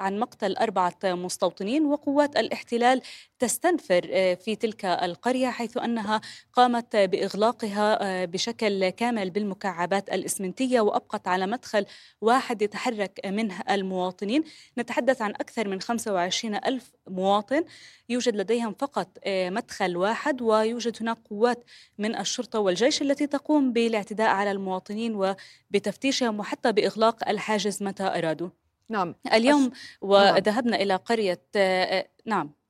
عن 0.00 0.18
مقتل 0.18 0.56
أربعة 0.56 0.98
مستوطنين 1.04 1.84
وقوات 1.86 2.36
الاحتلال 2.36 3.02
تستنفر 3.38 4.02
في 4.36 4.56
تلك 4.56 4.84
القرية 4.84 5.48
حيث 5.50 5.76
أنها 5.76 6.20
قامت 6.52 6.96
بإغلاقها 6.96 7.91
بشكل 8.02 8.88
كامل 8.88 9.30
بالمكعبات 9.30 10.08
الإسمنتية 10.08 10.80
وأبقت 10.80 11.28
على 11.28 11.46
مدخل 11.46 11.86
واحد 12.20 12.62
يتحرك 12.62 13.20
منه 13.26 13.60
المواطنين. 13.70 14.44
نتحدث 14.78 15.22
عن 15.22 15.30
أكثر 15.30 15.68
من 15.68 15.80
25 15.80 16.54
ألف 16.54 16.92
مواطن. 17.08 17.64
يوجد 18.08 18.36
لديهم 18.36 18.74
فقط 18.74 19.18
آه، 19.24 19.50
مدخل 19.50 19.96
واحد 19.96 20.42
ويوجد 20.42 20.96
هناك 21.00 21.18
قوات 21.30 21.64
من 21.98 22.16
الشرطة 22.18 22.58
والجيش 22.58 23.02
التي 23.02 23.26
تقوم 23.26 23.72
بالاعتداء 23.72 24.28
على 24.28 24.50
المواطنين 24.50 25.34
وبتفتيشهم 25.70 26.40
وحتى 26.40 26.72
بإغلاق 26.72 27.28
الحاجز 27.28 27.82
متى 27.82 28.02
أرادوا. 28.02 28.48
نعم. 28.88 29.14
اليوم 29.32 29.70
وذهبنا 30.00 30.70
نعم. 30.70 30.80
إلى 30.80 30.96
قرية 30.96 31.42
آه، 31.56 32.08
نعم. 32.26 32.61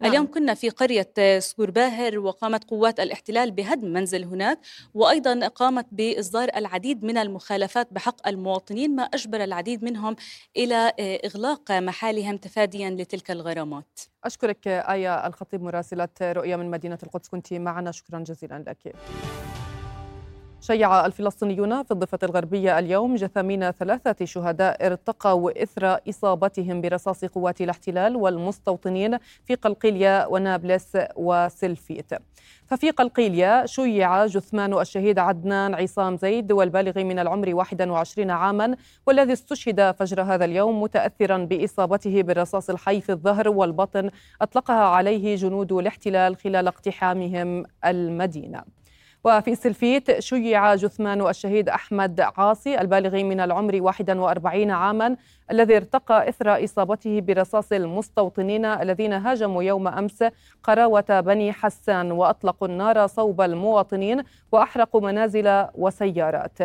نعم. 0.00 0.10
اليوم 0.10 0.26
كنا 0.26 0.54
في 0.54 0.68
قرية 0.68 1.38
سكور 1.38 1.70
باهر 1.70 2.18
وقامت 2.18 2.64
قوات 2.64 3.00
الاحتلال 3.00 3.50
بهدم 3.50 3.88
منزل 3.88 4.24
هناك 4.24 4.58
وأيضا 4.94 5.48
قامت 5.48 5.86
بإصدار 5.92 6.48
العديد 6.56 7.04
من 7.04 7.18
المخالفات 7.18 7.88
بحق 7.92 8.28
المواطنين 8.28 8.96
ما 8.96 9.02
أجبر 9.02 9.44
العديد 9.44 9.84
منهم 9.84 10.16
إلى 10.56 10.92
إغلاق 11.24 11.72
محالهم 11.72 12.36
تفاديا 12.36 12.90
لتلك 12.90 13.30
الغرامات. 13.30 14.00
أشكرك 14.24 14.68
آية 14.68 15.26
الخطيب 15.26 15.62
مراسلة 15.62 16.08
رؤية 16.22 16.56
من 16.56 16.70
مدينة 16.70 16.98
القدس 17.02 17.28
كنت 17.28 17.52
معنا. 17.52 17.92
شكرا 17.92 18.18
جزيلا 18.18 18.64
لك. 18.66 18.94
شيع 20.68 21.06
الفلسطينيون 21.06 21.82
في 21.82 21.90
الضفة 21.90 22.18
الغربية 22.22 22.78
اليوم 22.78 23.14
جثامين 23.14 23.70
ثلاثة 23.70 24.24
شهداء 24.24 24.86
ارتقوا 24.86 25.62
إثر 25.62 25.98
إصابتهم 26.08 26.80
برصاص 26.80 27.24
قوات 27.24 27.60
الاحتلال 27.60 28.16
والمستوطنين 28.16 29.18
في 29.44 29.54
قلقيلية 29.54 30.26
ونابلس 30.26 30.98
وسلفيت. 31.16 32.10
ففي 32.66 32.90
قلقيلية 32.90 33.66
شيع 33.66 34.26
جثمان 34.26 34.80
الشهيد 34.80 35.18
عدنان 35.18 35.74
عصام 35.74 36.16
زيد 36.16 36.52
والبالغ 36.52 37.04
من 37.04 37.18
العمر 37.18 37.54
21 37.54 38.30
عاما 38.30 38.76
والذي 39.06 39.32
استشهد 39.32 39.90
فجر 39.90 40.22
هذا 40.22 40.44
اليوم 40.44 40.82
متأثرا 40.82 41.38
بإصابته 41.38 42.22
بالرصاص 42.22 42.70
الحي 42.70 43.00
في 43.00 43.12
الظهر 43.12 43.48
والبطن 43.48 44.10
أطلقها 44.42 44.84
عليه 44.84 45.36
جنود 45.36 45.72
الاحتلال 45.72 46.36
خلال 46.36 46.66
اقتحامهم 46.66 47.64
المدينة. 47.84 48.77
وفي 49.28 49.54
سلفيت 49.54 50.20
شيع 50.20 50.74
جثمان 50.74 51.28
الشهيد 51.28 51.68
أحمد 51.68 52.20
عاصي 52.20 52.80
البالغ 52.80 53.22
من 53.22 53.40
العمر 53.40 53.82
41 53.82 54.70
عاما 54.70 55.16
الذي 55.50 55.76
ارتقى 55.76 56.28
إثر 56.28 56.64
إصابته 56.64 57.20
برصاص 57.20 57.72
المستوطنين 57.72 58.64
الذين 58.64 59.12
هاجموا 59.12 59.62
يوم 59.62 59.88
أمس 59.88 60.24
قراوة 60.62 61.20
بني 61.20 61.52
حسان 61.52 62.12
وأطلقوا 62.12 62.68
النار 62.68 63.06
صوب 63.06 63.40
المواطنين 63.40 64.22
وأحرقوا 64.52 65.00
منازل 65.00 65.66
وسيارات. 65.74 66.58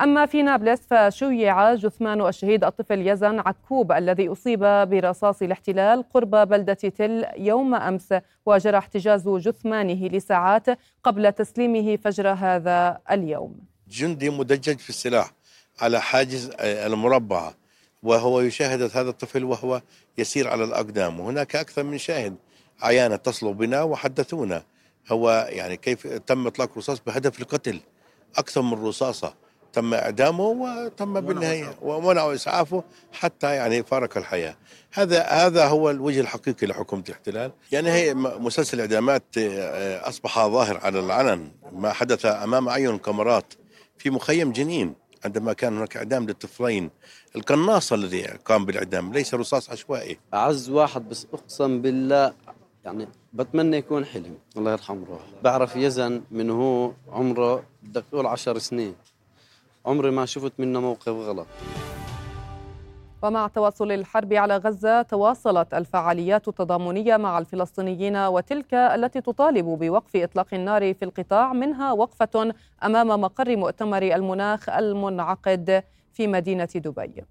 أما 0.00 0.26
في 0.26 0.42
نابلس 0.42 0.80
فشيع 0.90 1.74
جثمان 1.74 2.26
الشهيد 2.26 2.64
الطفل 2.64 3.08
يزن 3.08 3.38
عكوب 3.38 3.92
الذي 3.92 4.28
أصيب 4.28 4.60
برصاص 4.60 5.42
الاحتلال 5.42 6.04
قرب 6.14 6.30
بلدة 6.30 6.74
تل 6.74 7.26
يوم 7.36 7.74
أمس 7.74 8.14
وجرى 8.46 8.78
احتجاز 8.78 9.28
جثمانه 9.28 10.08
لساعات 10.08 10.66
قبل 11.04 11.32
تسليمه 11.32 11.96
فجر 11.96 12.28
هذا 12.28 12.98
اليوم. 13.10 13.56
جندي 13.88 14.30
مدجج 14.30 14.78
في 14.78 14.88
السلاح 14.88 15.32
على 15.80 16.00
حاجز 16.00 16.50
المربعة 16.60 17.54
وهو 18.02 18.40
يشاهد 18.40 18.82
هذا 18.82 19.10
الطفل 19.10 19.44
وهو 19.44 19.82
يسير 20.18 20.48
على 20.48 20.64
الأقدام. 20.64 21.20
وهناك 21.20 21.56
أكثر 21.56 21.82
من 21.82 21.98
شاهد 21.98 22.36
عيان 22.82 23.12
اتصلوا 23.12 23.52
بنا 23.52 23.82
وحدثونا. 23.82 24.62
هو 25.08 25.48
يعني 25.50 25.76
كيف 25.76 26.06
تم 26.06 26.46
إطلاق 26.46 26.78
رصاص 26.78 27.00
بهدف 27.06 27.40
القتل؟ 27.40 27.80
أكثر 28.36 28.62
من 28.62 28.86
رصاصة. 28.86 29.34
تم 29.72 29.94
إعدامه 29.94 30.44
وتم 30.44 31.20
بالنهاية 31.20 31.74
ومنعوا 31.82 32.34
إسعافه 32.34 32.84
حتى 33.12 33.54
يعني 33.54 33.82
فارق 33.82 34.16
الحياة. 34.16 34.56
هذا 34.92 35.22
هذا 35.22 35.66
هو 35.66 35.90
الوجه 35.90 36.20
الحقيقي 36.20 36.66
لحكومه 36.66 37.04
الاحتلال. 37.08 37.52
يعني 37.72 37.90
هي 37.90 38.14
مسلسل 38.14 38.76
الاعدامات 38.76 39.22
آه، 39.38 40.08
أصبح 40.08 40.46
ظاهر 40.46 40.76
على 40.82 41.00
العلن 41.00 41.50
ما 41.72 41.92
حدث 41.92 42.26
أمام 42.26 42.68
اعين 42.68 42.90
الكاميرات 42.90 43.54
في 43.98 44.10
مخيم 44.10 44.52
جنين 44.52 44.94
عندما 45.24 45.52
كان 45.52 45.76
هناك 45.76 45.96
إعدام 45.96 46.26
للطفلين. 46.26 46.90
القناص 47.36 47.92
الذي 47.92 48.22
قام 48.22 48.64
بالإعدام 48.64 49.12
ليس 49.12 49.34
رصاص 49.34 49.70
عشوائي. 49.70 50.18
أعز 50.34 50.70
واحد 50.70 51.08
بس 51.08 51.26
أقسم 51.34 51.82
بالله 51.82 52.32
يعني 52.84 53.08
بتمنى 53.32 53.76
يكون 53.76 54.04
حلم. 54.04 54.38
الله 54.56 54.72
يرحم 54.72 55.04
روحه 55.04 55.24
بعرف 55.42 55.76
يزن 55.76 56.22
من 56.30 56.50
هو 56.50 56.92
عمره 57.08 57.62
بدك 57.82 58.04
تقول 58.10 58.26
عشر 58.26 58.58
سنين. 58.58 58.94
عمري 59.86 60.10
ما 60.10 60.26
شفت 60.26 60.52
منه 60.58 60.80
موقف 60.80 61.08
غلط. 61.08 61.46
ومع 63.22 63.46
تواصل 63.46 63.92
الحرب 63.92 64.32
على 64.32 64.56
غزة 64.56 65.02
تواصلت 65.02 65.74
الفعاليات 65.74 66.48
التضامنية 66.48 67.16
مع 67.16 67.38
الفلسطينيين 67.38 68.16
وتلك 68.16 68.74
التي 68.74 69.20
تطالب 69.20 69.64
بوقف 69.64 70.16
إطلاق 70.16 70.54
النار 70.54 70.94
في 70.94 71.04
القطاع 71.04 71.52
منها 71.52 71.92
وقفة 71.92 72.54
أمام 72.84 73.08
مقر 73.08 73.56
مؤتمر 73.56 74.02
المناخ 74.02 74.68
المنعقد 74.68 75.84
في 76.12 76.26
مدينة 76.26 76.68
دبي. 76.74 77.24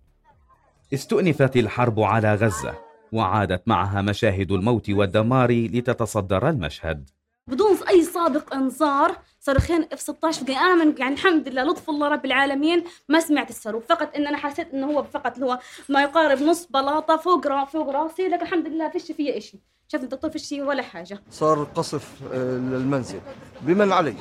استؤنفت 0.93 1.57
الحرب 1.57 1.99
على 1.99 2.35
غزة 2.35 2.73
وعادت 3.11 3.67
معها 3.67 4.01
مشاهد 4.01 4.51
الموت 4.51 4.89
والدمار 4.89 5.51
لتتصدر 5.51 6.49
المشهد. 6.49 7.09
بدون 7.49 7.77
أي 7.89 8.03
سابق 8.03 8.53
إنذار 8.53 9.17
صاروخين 9.39 9.87
إف 9.93 9.99
16 9.99 10.41
أنا 10.49 10.75
من 10.75 10.97
يعني 10.97 11.13
الحمد 11.13 11.47
لله 11.47 11.63
لطف 11.63 11.89
الله 11.89 12.07
رب 12.07 12.25
العالمين 12.25 12.83
ما 13.09 13.19
سمعت 13.19 13.49
الصاروخ 13.49 13.83
فقط 13.89 14.15
إن 14.15 14.27
أنا 14.27 14.37
حسيت 14.37 14.73
إنه 14.73 14.87
هو 14.87 15.03
فقط 15.03 15.39
هو 15.39 15.59
ما 15.89 16.03
يقارب 16.03 16.41
نص 16.41 16.67
بلاطة 16.69 17.17
فوق 17.17 17.47
را 17.47 17.65
فوق 17.65 17.89
راسي 17.89 18.27
لكن 18.27 18.41
الحمد 18.41 18.67
لله 18.67 18.89
فيش 18.89 19.11
فيه 19.11 19.39
شيء 19.39 19.59
شفت 19.87 20.03
الدكتور 20.03 20.31
فيش 20.31 20.51
ولا 20.51 20.83
حاجة. 20.83 21.23
صار 21.31 21.63
قصف 21.63 22.09
آه، 22.33 22.57
للمنزل. 22.57 23.19
بمن 23.61 23.91
علي؟ 23.91 24.15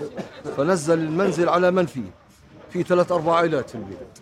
فنزل 0.56 0.98
المنزل 0.98 1.48
على 1.48 1.70
من 1.70 1.86
فيه؟ 1.86 2.10
في 2.70 2.82
ثلاث 2.82 3.12
أربع 3.12 3.36
عائلات 3.36 3.70
في 3.70 3.74
البيت. 3.74 4.18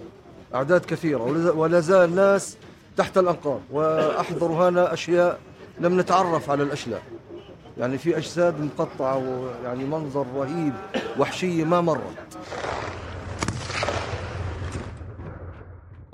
أعداد 0.54 0.84
كثيرة. 0.84 1.22
ولا 1.56 1.80
زال 1.80 2.14
ناس 2.14 2.56
تحت 2.96 3.18
الأنقاض. 3.18 3.60
واحضروا 3.72 4.68
هنا 4.68 4.92
أشياء 4.92 5.40
لم 5.80 6.00
نتعرف 6.00 6.50
على 6.50 6.62
الاشلاء 6.62 7.02
يعني 7.78 7.98
في 7.98 8.16
أجساد 8.16 8.60
مقطعة 8.60 9.16
ويعني 9.16 9.84
منظر 9.84 10.26
رهيب 10.34 10.72
وحشية 11.18 11.64
ما 11.64 11.80
مرت. 11.80 12.38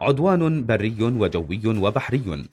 عدوان 0.00 0.66
بري 0.66 0.96
وجوي 1.02 1.60
وبحري. 1.66 2.46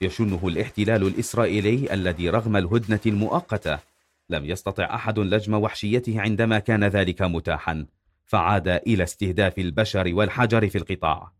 يشنه 0.00 0.40
الاحتلال 0.44 1.06
الإسرائيلي 1.06 1.94
الذي 1.94 2.30
رغم 2.30 2.56
الهدنة 2.56 3.00
المؤقتة 3.06 3.78
لم 4.30 4.44
يستطع 4.44 4.94
أحد 4.94 5.18
لجم 5.18 5.54
وحشيته 5.54 6.20
عندما 6.20 6.58
كان 6.58 6.84
ذلك 6.84 7.22
متاحا 7.22 7.86
فعاد 8.26 8.68
إلى 8.68 9.02
استهداف 9.02 9.58
البشر 9.58 10.14
والحجر 10.14 10.68
في 10.68 10.78
القطاع. 10.78 11.32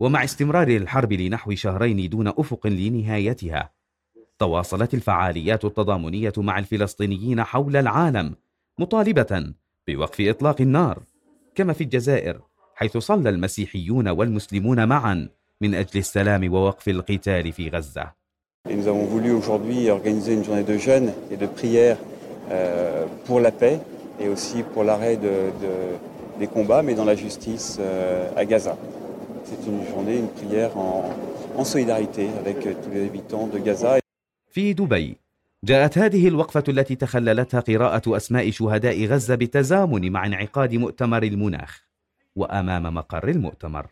ومع 0.00 0.24
استمرار 0.24 0.68
الحرب 0.68 1.12
لنحو 1.12 1.54
شهرين 1.54 2.08
دون 2.08 2.28
أفق 2.28 2.66
لنهايتها 2.66 3.77
تواصلت 4.38 4.94
الفعاليات 4.94 5.64
التضامنية 5.64 6.32
مع 6.36 6.58
الفلسطينيين 6.58 7.42
حول 7.44 7.76
العالم 7.76 8.34
مطالبة 8.78 9.52
بوقف 9.88 10.20
إطلاق 10.20 10.60
النار 10.60 10.98
كما 11.54 11.72
في 11.72 11.84
الجزائر 11.84 12.40
حيث 12.74 12.96
صلى 12.96 13.28
المسيحيون 13.30 14.08
والمسلمون 14.08 14.88
معا 14.88 15.28
من 15.60 15.74
أجل 15.74 15.98
السلام 15.98 16.52
ووقف 16.52 16.88
القتال 16.88 17.52
في 17.52 17.68
غزة 17.68 18.18
Nous 18.68 18.86
avons 18.86 19.06
voulu 19.06 19.30
aujourd'hui 19.32 19.88
organiser 19.90 20.34
une 20.34 20.44
journée 20.44 20.64
de 20.72 20.76
jeûne 20.76 21.12
et 21.30 21.36
de 21.36 21.46
prière 21.46 21.96
euh, 22.50 23.06
pour 23.26 23.40
la 23.40 23.50
paix 23.50 23.78
et 24.20 24.28
aussi 24.28 24.62
pour 24.74 24.84
l'arrêt 24.84 25.16
de, 25.16 25.34
de- 25.62 25.94
des 26.40 26.46
combats, 26.48 26.82
mais 26.82 26.94
dans 26.94 27.04
la 27.06 27.14
justice 27.14 27.78
euh, 27.80 28.28
à 28.36 28.44
Gaza. 28.44 28.76
C'est 29.44 29.62
une 29.70 29.86
journée, 29.92 30.18
une 30.18 30.28
prière 30.28 30.76
en, 30.76 31.10
en 31.56 31.64
solidarité 31.64 32.28
avec 32.42 32.58
euh, 32.66 32.74
tous 32.82 32.90
les 32.90 33.04
habitants 33.06 33.46
de 33.46 33.58
Gaza. 33.58 33.96
في 34.58 34.72
دبي 34.72 35.20
جاءت 35.64 35.98
هذه 35.98 36.28
الوقفة 36.28 36.64
التي 36.68 36.94
تخللتها 36.94 37.60
قراءة 37.60 38.16
أسماء 38.16 38.50
شهداء 38.50 39.06
غزة 39.06 39.34
بالتزامن 39.34 40.12
مع 40.12 40.26
انعقاد 40.26 40.74
مؤتمر 40.74 41.22
المناخ 41.22 41.88
وأمام 42.36 42.94
مقر 42.94 43.28
المؤتمر 43.28 43.86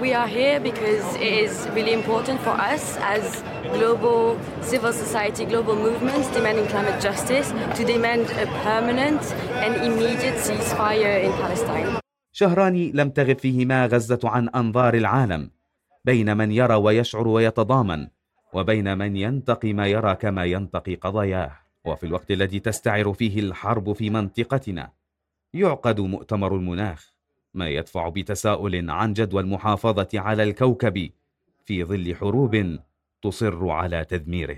We 0.00 0.14
are 0.14 0.28
here 0.28 0.60
because 0.60 1.06
it 1.16 1.34
is 1.44 1.68
really 1.74 1.92
important 1.92 2.40
for 2.46 2.54
us 2.72 2.96
as 3.16 3.24
global 3.76 4.38
civil 4.62 4.92
society, 4.92 5.44
global 5.44 5.76
movements 5.86 6.28
demanding 6.36 6.66
climate 6.66 6.98
justice 7.08 7.48
to 7.76 7.82
demand 7.84 8.24
a 8.44 8.46
permanent 8.64 9.22
and 9.64 9.72
immediate 9.88 10.38
ceasefire 10.46 11.24
in 11.26 11.32
Palestine. 11.32 12.00
شهران 12.32 12.90
لم 12.94 13.10
تغب 13.10 13.38
فيهما 13.38 13.86
غزة 13.86 14.20
عن 14.24 14.48
أنظار 14.48 14.94
العالم 14.94 15.50
بين 16.04 16.36
من 16.36 16.52
يرى 16.52 16.74
ويشعر 16.74 17.28
ويتضامن 17.28 18.15
وبين 18.52 18.98
من 18.98 19.16
ينتقي 19.16 19.72
ما 19.72 19.86
يرى 19.86 20.14
كما 20.14 20.44
ينتقي 20.44 20.94
قضاياه. 20.94 21.52
وفي 21.84 22.06
الوقت 22.06 22.30
الذي 22.30 22.60
تستعر 22.60 23.12
فيه 23.12 23.40
الحرب 23.40 23.92
في 23.92 24.10
منطقتنا 24.10 24.90
يعقد 25.54 26.00
مؤتمر 26.00 26.56
المناخ 26.56 27.12
ما 27.54 27.68
يدفع 27.68 28.08
بتساؤل 28.08 28.90
عن 28.90 29.12
جدوى 29.12 29.42
المحافظة 29.42 30.08
على 30.14 30.42
الكوكب 30.42 31.10
في 31.64 31.84
ظل 31.84 32.14
حروب 32.14 32.78
تصر 33.22 33.68
على 33.68 34.04
تدميره. 34.04 34.56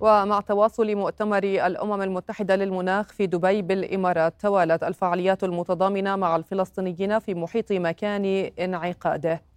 ومع 0.00 0.40
تواصل 0.40 0.94
مؤتمر 0.94 1.44
الأمم 1.44 2.02
المتحدة 2.02 2.56
للمناخ 2.56 3.12
في 3.12 3.26
دبي 3.26 3.62
بالإمارات 3.62 4.34
توالت 4.40 4.82
الفعاليات 4.84 5.44
المتضامنة 5.44 6.16
مع 6.16 6.36
الفلسطينيين 6.36 7.18
في 7.18 7.34
محيط 7.34 7.72
مكان 7.72 8.50
انعقاده. 8.58 9.47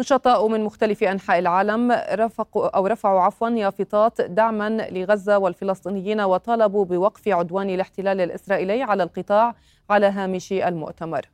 نشطاء 0.00 0.48
من 0.48 0.64
مختلف 0.64 1.02
أنحاء 1.02 1.38
العالم 1.38 1.92
رفقوا 2.12 2.76
أو 2.76 2.86
رفعوا 2.86 3.20
عفوا 3.20 3.48
يافطات 3.48 4.20
دعما 4.20 4.68
لغزة 4.90 5.38
والفلسطينيين 5.38 6.20
وطالبوا 6.20 6.84
بوقف 6.84 7.28
عدوان 7.28 7.70
الاحتلال 7.70 8.20
الإسرائيلي 8.20 8.82
على 8.82 9.02
القطاع 9.02 9.54
على 9.90 10.06
هامش 10.06 10.52
المؤتمر. 10.52 11.28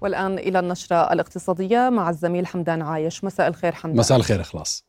والآن 0.00 0.38
إلى 0.38 0.58
النشرة 0.58 1.12
الاقتصادية 1.12 1.88
مع 1.88 2.10
الزميل 2.10 2.46
حمدان 2.46 2.82
عايش. 2.82 3.24
مساء 3.24 3.48
الخير 3.48 3.72
حمدان. 3.72 3.98
مساء 3.98 4.18
الخير 4.18 4.40
إخلاص. 4.40 4.86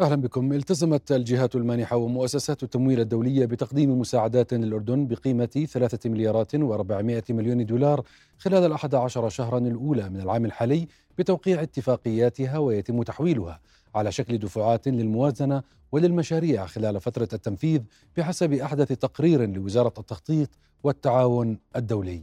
أهلا 0.00 0.16
بكم. 0.16 0.52
التزمت 0.52 1.12
الجهات 1.12 1.54
المانحة 1.54 1.96
ومؤسسات 1.96 2.62
التمويل 2.62 3.00
الدولية 3.00 3.46
بتقديم 3.46 3.98
مساعدات 4.00 4.54
للأردن 4.54 5.06
بقيمة 5.06 5.66
ثلاثة 5.72 6.10
مليارات 6.10 6.56
و400 6.56 7.30
مليون 7.30 7.66
دولار 7.66 8.02
خلال 8.38 8.64
الأحد 8.66 8.94
عشر 8.94 9.28
شهرا 9.28 9.58
الأولى 9.58 10.08
من 10.08 10.20
العام 10.20 10.44
الحالي 10.44 10.88
بتوقيع 11.18 11.62
اتفاقياتها 11.62 12.58
ويتم 12.58 13.02
تحويلها 13.02 13.60
على 13.94 14.12
شكل 14.12 14.38
دفعات 14.38 14.88
للموازنة 14.88 15.62
وللمشاريع 15.92 16.66
خلال 16.66 17.00
فترة 17.00 17.28
التنفيذ 17.32 17.80
بحسب 18.16 18.52
أحدث 18.52 18.88
تقرير 18.88 19.50
لوزارة 19.50 19.92
التخطيط 19.98 20.50
والتعاون 20.84 21.58
الدولي. 21.76 22.22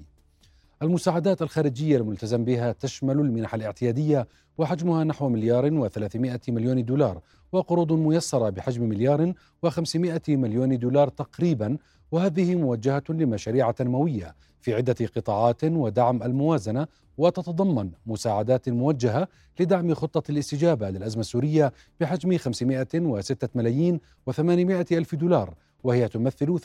المساعدات 0.82 1.42
الخارجية 1.42 1.98
الملتزم 1.98 2.46
بها 2.46 2.72
تشمل 2.72 3.20
المنح 3.20 3.54
الاعتيادية 3.54 4.28
وحجمها 4.58 5.04
نحو 5.04 5.30
مليار 5.30 5.90
و300 5.90 6.50
مليون 6.50 6.86
دولار 6.86 7.22
وقروض 7.54 7.94
ميسرة 7.94 8.50
بحجم 8.50 8.84
مليار 8.84 9.34
و500 9.66 10.30
مليون 10.30 10.80
دولار 10.80 11.08
تقريبا 11.08 11.78
وهذه 12.12 12.56
موجهة 12.56 13.04
لمشاريع 13.10 13.72
تنموية 13.72 14.36
في 14.62 14.74
عدة 14.74 14.96
قطاعات 15.16 15.64
ودعم 15.64 16.24
الموازنة 16.24 16.88
وتتضمن 17.18 17.92
مساعدات 18.06 18.70
موجهة 18.70 19.28
لدعم 19.60 19.94
خطة 19.94 20.32
الاستجابة 20.32 20.90
للأزمة 20.90 21.22
السورية 21.22 21.74
بحجم 22.00 22.38
506 22.38 23.50
ملايين 23.56 24.00
و800 24.30 24.92
ألف 24.92 25.16
دولار 25.16 25.54
وهي 25.84 26.08
تمثل 26.08 26.60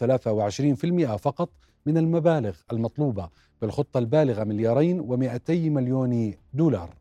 23% 1.04 1.16
فقط 1.16 1.50
من 1.86 1.98
المبالغ 1.98 2.56
المطلوبة 2.72 3.28
بالخطة 3.62 3.98
البالغة 3.98 4.44
مليارين 4.44 5.02
و200 5.02 5.50
مليون 5.50 6.34
دولار. 6.54 6.94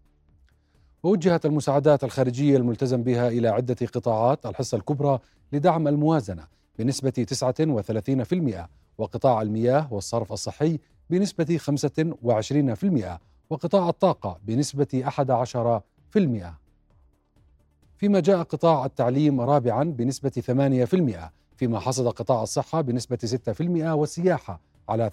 ووجهت 1.03 1.45
المساعدات 1.45 2.03
الخارجية 2.03 2.57
الملتزم 2.57 3.03
بها 3.03 3.27
إلى 3.27 3.47
عدة 3.47 3.87
قطاعات 3.93 4.45
الحصة 4.45 4.77
الكبرى 4.77 5.19
لدعم 5.53 5.87
الموازنة 5.87 6.47
بنسبة 6.79 7.25
39% 8.57 8.67
وقطاع 8.97 9.41
المياه 9.41 9.93
والصرف 9.93 10.33
الصحي 10.33 10.79
بنسبة 11.09 11.57
25% 11.57 13.19
وقطاع 13.49 13.89
الطاقة 13.89 14.39
بنسبة 14.45 15.03
11% 16.15 16.19
فيما 17.97 18.19
جاء 18.19 18.43
قطاع 18.43 18.85
التعليم 18.85 19.41
رابعا 19.41 19.83
بنسبة 19.83 20.31
8% 21.21 21.57
فيما 21.57 21.79
حصد 21.79 22.07
قطاع 22.07 22.43
الصحة 22.43 22.81
بنسبة 22.81 23.39
6% 23.57 23.61
والسياحة 23.81 24.59
على 24.89 25.11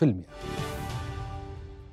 3%. 0.00 0.81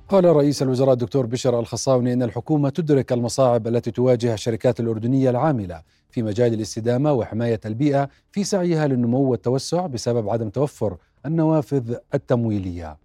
قال 0.10 0.26
رئيس 0.26 0.62
الوزراء 0.62 0.94
الدكتور 0.94 1.26
بشر 1.26 1.60
الخصاوني 1.60 2.14
إن 2.14 2.24
الحكومة 2.24 2.70
تدرك 2.70 3.14
المصاعب 3.14 3.68
التي 3.68 3.92
تواجه 3.92 4.34
الشركات 4.34 4.80
الأردنية 4.80 5.30
العاملة 5.30 5.82
في 6.10 6.24
مجال 6.24 6.54
الاستدامة 6.54 7.14
وحماية 7.14 7.60
البيئة 7.66 8.10
في 8.32 8.44
سعيها 8.44 8.88
للنمو 8.88 9.32
والتوسع 9.32 9.88
بسبب 9.88 10.30
عدم 10.30 10.50
توفر 10.50 10.98
النوافذ 11.26 11.96
التمويلية. 12.14 12.98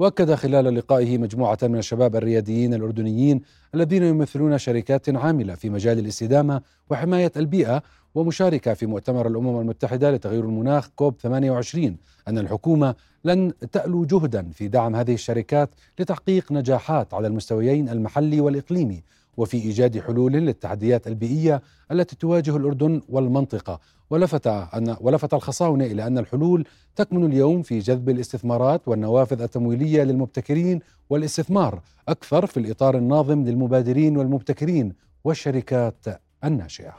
وأكد 0.00 0.34
خلال 0.34 0.74
لقائه 0.74 1.18
مجموعة 1.18 1.58
من 1.62 1.78
الشباب 1.78 2.16
الرياديين 2.16 2.74
الأردنيين 2.74 3.40
الذين 3.74 4.02
يمثلون 4.02 4.58
شركات 4.58 5.16
عاملة 5.16 5.54
في 5.54 5.70
مجال 5.70 5.98
الاستدامة 5.98 6.62
وحماية 6.90 7.32
البيئة 7.36 7.82
ومشاركة 8.14 8.74
في 8.74 8.86
مؤتمر 8.86 9.26
الأمم 9.26 9.60
المتحدة 9.60 10.10
لتغيير 10.10 10.44
المناخ 10.44 10.88
كوب 10.96 11.14
28 11.22 11.96
أن 12.28 12.38
الحكومة 12.38 12.94
لن 13.24 13.52
تألو 13.72 14.04
جهدا 14.04 14.50
في 14.54 14.68
دعم 14.68 14.96
هذه 14.96 15.14
الشركات 15.14 15.70
لتحقيق 15.98 16.52
نجاحات 16.52 17.14
على 17.14 17.26
المستويين 17.26 17.88
المحلي 17.88 18.40
والإقليمي 18.40 19.02
وفي 19.36 19.56
إيجاد 19.56 19.98
حلول 20.00 20.32
للتحديات 20.32 21.06
البيئية 21.06 21.62
التي 21.92 22.16
تواجه 22.16 22.56
الأردن 22.56 23.00
والمنطقة 23.08 23.80
ولفت 24.10 24.46
أن 24.46 24.96
ولفت 25.00 25.34
الخصاونة 25.34 25.84
إلى 25.84 26.06
أن 26.06 26.18
الحلول 26.18 26.64
تكمن 26.96 27.24
اليوم 27.24 27.62
في 27.62 27.78
جذب 27.78 28.08
الاستثمارات 28.08 28.88
والنوافذ 28.88 29.42
التمويلية 29.42 30.02
للمبتكرين 30.02 30.80
والاستثمار 31.10 31.80
أكثر 32.08 32.46
في 32.46 32.56
الإطار 32.56 32.96
الناظم 32.96 33.44
للمبادرين 33.44 34.16
والمبتكرين 34.16 34.92
والشركات 35.24 36.06
الناشئة. 36.44 36.94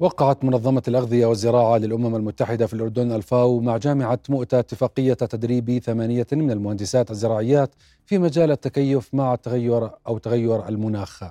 وقعت 0.00 0.44
منظمة 0.44 0.82
الأغذية 0.88 1.26
والزراعة 1.26 1.78
للأمم 1.78 2.16
المتحدة 2.16 2.66
في 2.66 2.74
الأردن 2.74 3.12
الفاو 3.12 3.60
مع 3.60 3.76
جامعة 3.76 4.18
مؤتة 4.28 4.58
اتفاقية 4.58 5.14
تدريب 5.14 5.78
ثمانية 5.78 6.26
من 6.32 6.50
المهندسات 6.50 7.10
الزراعيات 7.10 7.74
في 8.06 8.18
مجال 8.18 8.50
التكيف 8.50 9.14
مع 9.14 9.34
التغير 9.34 9.90
أو 10.06 10.18
تغير 10.18 10.68
المناخ. 10.68 11.22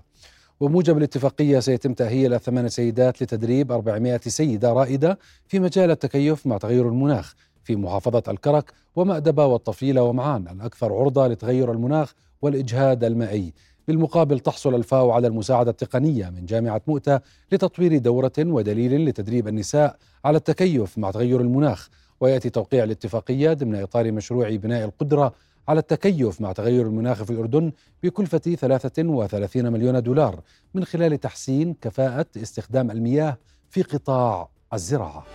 وموجب 0.60 0.98
الاتفاقية 0.98 1.60
سيتم 1.60 1.94
تأهيل 1.94 2.40
ثمان 2.40 2.70
سيدات 2.70 3.22
لتدريب 3.22 3.72
400 3.72 4.18
سيدة 4.18 4.74
رائدة 4.74 5.20
في 5.48 5.60
مجال 5.60 5.92
التكيف 5.92 6.48
مع 6.48 6.58
تغير 6.58 6.88
المناخ 6.88 7.36
في 7.64 7.76
محافظة 7.76 8.24
الكرك 8.28 8.74
ومأدبة 8.96 9.46
والطفيلة 9.46 10.04
ومعان 10.04 10.48
الأكثر 10.48 10.94
عرضة 10.94 11.28
لتغير 11.28 11.72
المناخ 11.72 12.14
والإجهاد 12.42 13.04
المائي. 13.04 13.54
بالمقابل 13.90 14.40
تحصل 14.40 14.76
الفاو 14.76 15.12
على 15.12 15.28
المساعدة 15.28 15.72
التقنية 15.72 16.30
من 16.30 16.46
جامعة 16.46 16.82
مؤتة 16.88 17.20
لتطوير 17.52 17.98
دورة 17.98 18.32
ودليل 18.38 19.06
لتدريب 19.06 19.48
النساء 19.48 19.96
على 20.26 20.38
التكيف 20.38 20.98
مع 20.98 21.12
تغير 21.12 21.42
المناخ. 21.42 21.90
ويأتي 22.20 22.50
توقيع 22.50 22.84
الاتفاقية 22.84 23.54
ضمن 23.54 23.76
إطار 23.76 24.12
مشروع 24.12 24.56
بناء 24.56 24.86
القدرة 24.86 25.34
على 25.68 25.80
التكيف 25.80 26.42
مع 26.42 26.52
تغير 26.52 26.86
المناخ 26.86 27.24
في 27.24 27.30
الأردن 27.30 27.72
بكلفة 28.04 28.38
33 28.38 29.72
مليون 29.72 30.04
دولار 30.04 30.40
من 30.74 30.86
خلال 30.86 31.20
تحسين 31.20 31.76
كفاءة 31.82 32.26
استخدام 32.38 32.92
المياه 32.92 33.38
في 33.70 33.82
قطاع 33.82 34.50
الزراعة. 34.74 35.26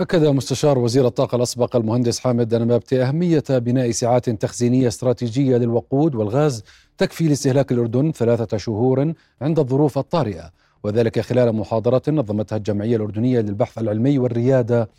أكد 0.00 0.24
مستشار 0.26 0.78
وزير 0.78 1.06
الطاقة 1.06 1.36
الأسبق 1.36 1.76
المهندس 1.76 2.18
حامد 2.18 2.54
النبابتي 2.54 3.02
أهمية 3.02 3.44
بناء 3.50 3.90
سعات 3.90 4.30
تخزينية 4.30 4.88
استراتيجية 4.88 5.56
للوقود 5.56 6.14
والغاز 6.14 6.64
تكفي 6.98 7.28
لاستهلاك 7.28 7.72
الأردن 7.72 8.12
ثلاثة 8.12 8.56
شهور 8.56 9.12
عند 9.42 9.58
الظروف 9.58 9.98
الطارئة 9.98 10.50
وذلك 10.84 11.20
خلال 11.20 11.52
محاضرة 11.56 12.02
نظمتها 12.08 12.56
الجمعية 12.56 12.96
الأردنية 12.96 13.40
للبحث 13.40 13.78
العلمي 13.78 14.18
والريادة 14.18 14.90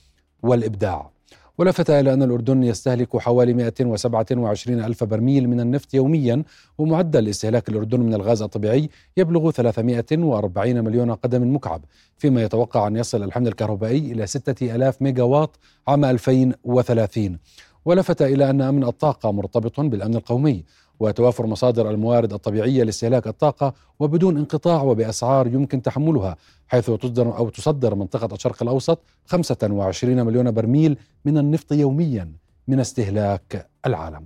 والإبداع. 0.44 1.10
ولفت 1.58 1.90
إلى 1.90 2.14
أن 2.14 2.24
الأردن 2.24 2.64
يستهلك 2.64 3.18
حوالي 3.18 3.54
127 3.54 4.84
ألف 4.84 5.04
برميل 5.04 5.50
من 5.50 5.60
النفط 5.60 5.94
يوميا 5.94 6.44
ومعدل 6.78 7.30
استهلاك 7.30 7.70
الأردن 7.70 8.00
من 8.00 8.14
الغاز 8.14 8.42
الطبيعي 8.42 8.90
يبلغ 9.18 9.52
340 9.52 10.84
مليون 10.84 11.12
قدم 11.12 11.56
مكعب 11.56 11.82
فيما 12.18 12.44
يتوقع 12.44 12.88
أن 12.88 12.96
يصل 12.96 13.24
الحمل 13.24 13.48
الكهربائي 13.48 14.12
إلى 14.12 14.28
6000 14.28 15.02
ميجا 15.02 15.24
واط 15.24 15.60
عام 15.88 16.06
2030 16.06 17.38
ولفت 17.86 18.22
إلى 18.22 18.50
أن 18.50 18.62
أمن 18.62 18.84
الطاقة 18.84 19.32
مرتبط 19.32 19.80
بالأمن 19.80 20.16
القومي 20.16 20.64
وتوافر 21.00 21.46
مصادر 21.46 21.90
الموارد 21.90 22.34
الطبيعية 22.34 22.84
لاستهلاك 22.84 23.28
الطاقة 23.28 23.74
وبدون 24.00 24.38
انقطاع 24.38 24.82
وبأسعار 24.82 25.48
يمكن 25.48 25.82
تحملها 25.82 26.36
حيث 26.68 26.92
تصدر 26.92 27.38
أو 27.38 27.50
تصدر 27.50 27.96
منطقة 27.96 28.36
الشرق 28.36 28.64
الأوسط 28.64 29.00
25 29.26 30.26
مليون 30.26 30.52
برميل 30.52 30.98
من 31.26 31.38
النفط 31.38 31.72
يوميا 31.72 32.32
من 32.68 32.80
استهلاك 32.80 33.70
العالم. 33.86 34.24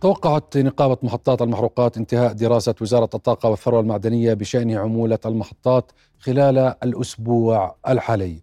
توقعت 0.00 0.56
نقابة 0.56 0.96
محطات 1.02 1.42
المحروقات 1.42 1.96
انتهاء 1.96 2.32
دراسة 2.32 2.74
وزارة 2.80 3.10
الطاقة 3.14 3.48
والثروة 3.48 3.80
المعدنية 3.80 4.34
بشأن 4.34 4.70
عمولة 4.70 5.18
المحطات 5.26 5.92
خلال 6.18 6.58
الأسبوع 6.58 7.76
الحالي. 7.88 8.42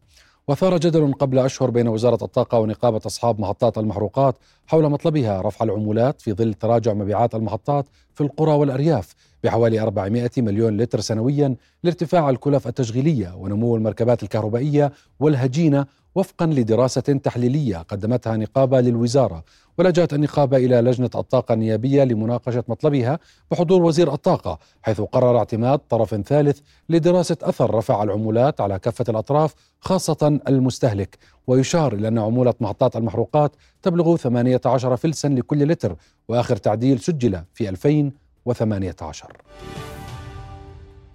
وثار 0.49 0.77
جدل 0.77 1.13
قبل 1.13 1.39
أشهر 1.39 1.69
بين 1.69 1.87
وزارة 1.87 2.23
الطاقة 2.23 2.59
ونقابة 2.59 3.01
أصحاب 3.05 3.39
محطات 3.39 3.77
المحروقات 3.77 4.35
حول 4.67 4.89
مطلبها 4.89 5.41
رفع 5.41 5.65
العمولات 5.65 6.21
في 6.21 6.33
ظل 6.33 6.53
تراجع 6.53 6.93
مبيعات 6.93 7.35
المحطات 7.35 7.85
في 8.13 8.21
القرى 8.21 8.51
والأرياف 8.51 9.15
بحوالي 9.43 9.81
400 9.81 10.29
مليون 10.37 10.77
لتر 10.77 10.99
سنويا 10.99 11.55
لارتفاع 11.83 12.29
الكلف 12.29 12.67
التشغيلية 12.67 13.35
ونمو 13.35 13.75
المركبات 13.75 14.23
الكهربائية 14.23 14.91
والهجينة 15.19 15.85
وفقا 16.15 16.45
لدراسة 16.45 17.01
تحليلية 17.01 17.77
قدمتها 17.77 18.37
نقابة 18.37 18.81
للوزارة 18.81 19.43
ولجأت 19.77 20.13
النقابة 20.13 20.57
إلى 20.57 20.81
لجنة 20.81 21.09
الطاقة 21.15 21.53
النيابية 21.53 22.03
لمناقشة 22.03 22.63
مطلبها 22.67 23.19
بحضور 23.51 23.83
وزير 23.83 24.13
الطاقة 24.13 24.59
حيث 24.81 25.01
قرر 25.01 25.37
اعتماد 25.37 25.79
طرف 25.79 26.15
ثالث 26.15 26.59
لدراسة 26.89 27.37
أثر 27.41 27.75
رفع 27.75 28.03
العمولات 28.03 28.61
على 28.61 28.79
كافة 28.79 29.05
الأطراف 29.09 29.53
خاصة 29.79 30.39
المستهلك. 30.47 31.17
ويشار 31.47 31.93
إلى 31.93 32.07
أن 32.07 32.17
عمولة 32.17 32.53
محطات 32.59 32.95
المحروقات 32.95 33.55
تبلغ 33.81 34.17
18 34.17 34.95
فلسا 34.97 35.27
لكل 35.27 35.67
لتر 35.67 35.95
وآخر 36.27 36.55
تعديل 36.57 36.99
سجل 36.99 37.43
في 37.53 37.69
2018 37.69 39.37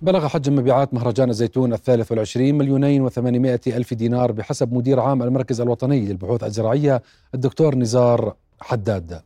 بلغ 0.05 0.29
حجم 0.29 0.57
مبيعات 0.57 0.95
مهرجان 0.95 1.31
الزيتون 1.31 1.73
الثالث 1.73 2.11
والعشرين 2.11 2.59
مليونين 2.59 3.03
وثمانمائة 3.03 3.61
ألف 3.67 3.95
دينار 3.95 4.33
بحسب 4.33 4.73
مدير 4.73 5.01
عام 5.01 5.23
المركز 5.23 5.61
الوطني 5.61 6.01
للبحوث 6.01 6.45
الزراعية 6.45 7.03
الدكتور 7.35 7.75
نزار 7.75 8.35
حداد. 8.61 9.21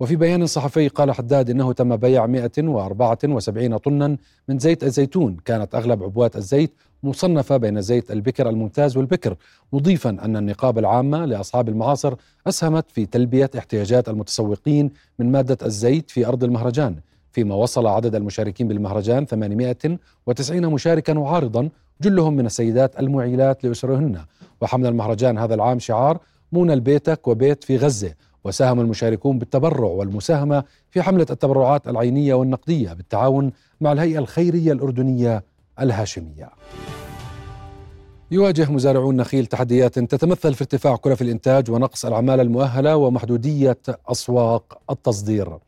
وفي 0.00 0.16
بيان 0.16 0.46
صحفي 0.46 0.88
قال 0.88 1.12
حداد 1.12 1.50
إنه 1.50 1.72
تم 1.72 1.96
بيع 1.96 2.26
174 2.26 3.76
طنا 3.76 4.16
من 4.48 4.58
زيت 4.58 4.84
الزيتون. 4.84 5.36
كانت 5.44 5.74
أغلب 5.74 6.02
عبوات 6.02 6.36
الزيت 6.36 6.74
مصنفة 7.02 7.56
بين 7.56 7.82
زيت 7.82 8.10
البكر 8.10 8.48
الممتاز 8.48 8.96
والبكر 8.96 9.36
مضيفا 9.72 10.10
أن 10.10 10.36
النقابه 10.36 10.80
العامه 10.80 11.24
لأصحاب 11.24 11.68
المعاصر 11.68 12.14
أسهمت 12.46 12.90
في 12.90 13.06
تلبية 13.06 13.50
احتياجات 13.58 14.08
المتسوقين 14.08 14.90
من 15.18 15.32
مادة 15.32 15.66
الزيت 15.66 16.10
في 16.10 16.26
أرض 16.26 16.44
المهرجان. 16.44 16.96
فيما 17.36 17.54
وصل 17.54 17.86
عدد 17.86 18.14
المشاركين 18.14 18.68
بالمهرجان 18.68 19.26
890 19.26 20.66
مشاركا 20.66 21.18
وعارضا 21.18 21.68
جلهم 22.00 22.36
من 22.36 22.46
السيدات 22.46 23.00
المعيلات 23.00 23.64
لأسرهن. 23.64 24.20
وحمل 24.60 24.86
المهرجان 24.86 25.38
هذا 25.38 25.54
العام 25.54 25.78
شعار 25.78 26.18
مونا 26.52 26.74
البيتك 26.74 27.28
وبيت 27.28 27.64
في 27.64 27.76
غزة 27.76 28.14
وساهم 28.44 28.80
المشاركون 28.80 29.38
بالتبرع 29.38 29.88
والمساهمة 29.88 30.64
في 30.90 31.02
حملة 31.02 31.26
التبرعات 31.30 31.88
العينية 31.88 32.34
والنقدية 32.34 32.92
بالتعاون 32.92 33.52
مع 33.80 33.92
الهيئة 33.92 34.18
الخيرية 34.18 34.72
الأردنية 34.72 35.44
الهاشمية. 35.80 36.50
يواجه 38.30 38.72
مزارعو 38.72 39.10
النخيل 39.10 39.46
تحديات 39.46 39.98
تتمثل 39.98 40.54
في 40.54 40.60
ارتفاع 40.60 40.96
كلف 40.96 41.22
الإنتاج 41.22 41.70
ونقص 41.70 42.04
العمالة 42.04 42.42
المؤهلة 42.42 42.96
ومحدودية 42.96 43.78
أسواق 44.08 44.78
التصدير. 44.90 45.58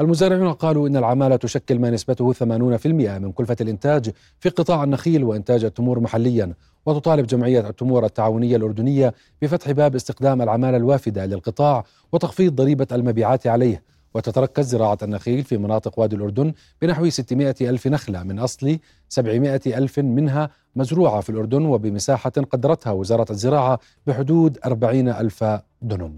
المزارعون 0.00 0.52
قالوا 0.52 0.88
إن 0.88 0.96
العمالة 0.96 1.36
تشكل 1.36 1.78
ما 1.78 1.90
نسبته 1.90 2.32
80% 2.32 2.42
من 2.86 3.32
كلفة 3.32 3.56
الإنتاج 3.60 4.10
في 4.38 4.48
قطاع 4.48 4.84
النخيل 4.84 5.24
وإنتاج 5.24 5.64
التمور 5.64 6.00
محليا 6.00 6.54
وتطالب 6.86 7.26
جمعية 7.26 7.68
التمور 7.68 8.04
التعاونية 8.04 8.56
الأردنية 8.56 9.14
بفتح 9.42 9.70
باب 9.70 9.94
استخدام 9.94 10.42
العمالة 10.42 10.76
الوافدة 10.76 11.26
للقطاع 11.26 11.84
وتخفيض 12.12 12.54
ضريبة 12.54 12.86
المبيعات 12.92 13.46
عليه. 13.46 13.90
وتتركز 14.14 14.66
زراعة 14.66 14.98
النخيل 15.02 15.44
في 15.44 15.56
مناطق 15.56 15.98
وادي 15.98 16.16
الأردن 16.16 16.52
بنحو 16.82 17.08
600 17.08 17.54
ألف 17.60 17.86
نخلة 17.86 18.22
من 18.22 18.38
أصل 18.38 18.78
700 19.08 19.60
ألف 19.66 19.98
منها 19.98 20.50
مزروعة 20.76 21.20
في 21.20 21.30
الأردن 21.30 21.66
وبمساحة 21.66 22.30
قدرتها 22.30 22.92
وزارة 22.92 23.32
الزراعة 23.32 23.78
بحدود 24.06 24.58
40 24.64 25.08
ألف 25.08 25.44
دنم 25.82 26.16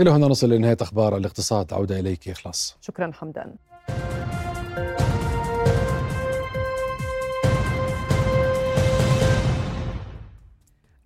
إلى 0.00 0.10
هنا 0.10 0.26
نصل 0.26 0.50
لنهاية 0.50 0.76
أخبار 0.80 1.16
الاقتصاد 1.16 1.72
عودة 1.72 2.00
إليك 2.00 2.28
إخلاص 2.28 2.76
شكرا 2.80 3.10
حمدان 3.12 3.54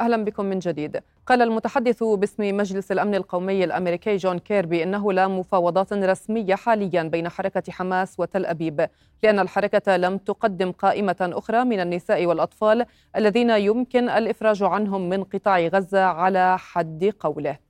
أهلا 0.01 0.25
بكم 0.25 0.45
من 0.45 0.59
جديد. 0.59 1.01
قال 1.27 1.43
المتحدث 1.43 2.03
باسم 2.03 2.57
مجلس 2.57 2.93
الأمن 2.93 3.15
القومي 3.15 3.65
الأمريكي 3.65 4.17
جون 4.17 4.39
كيربي 4.39 4.83
إنه 4.83 5.13
لا 5.13 5.29
مفاوضات 5.29 5.93
رسمية 5.93 6.55
حاليا 6.55 7.03
بين 7.03 7.29
حركة 7.29 7.73
حماس 7.73 8.21
وتل 8.21 8.47
أبيب 8.47 8.89
لأن 9.23 9.39
الحركة 9.39 9.97
لم 9.97 10.19
تقدم 10.19 10.73
قائمة 10.73 11.17
أخرى 11.21 11.65
من 11.65 11.81
النساء 11.81 12.27
والأطفال 12.27 12.87
الذين 13.17 13.51
يمكن 13.51 14.09
الإفراج 14.09 14.63
عنهم 14.63 15.09
من 15.09 15.25
قطاع 15.25 15.61
غزة 15.61 16.05
على 16.05 16.59
حد 16.59 17.13
قوله. 17.21 17.64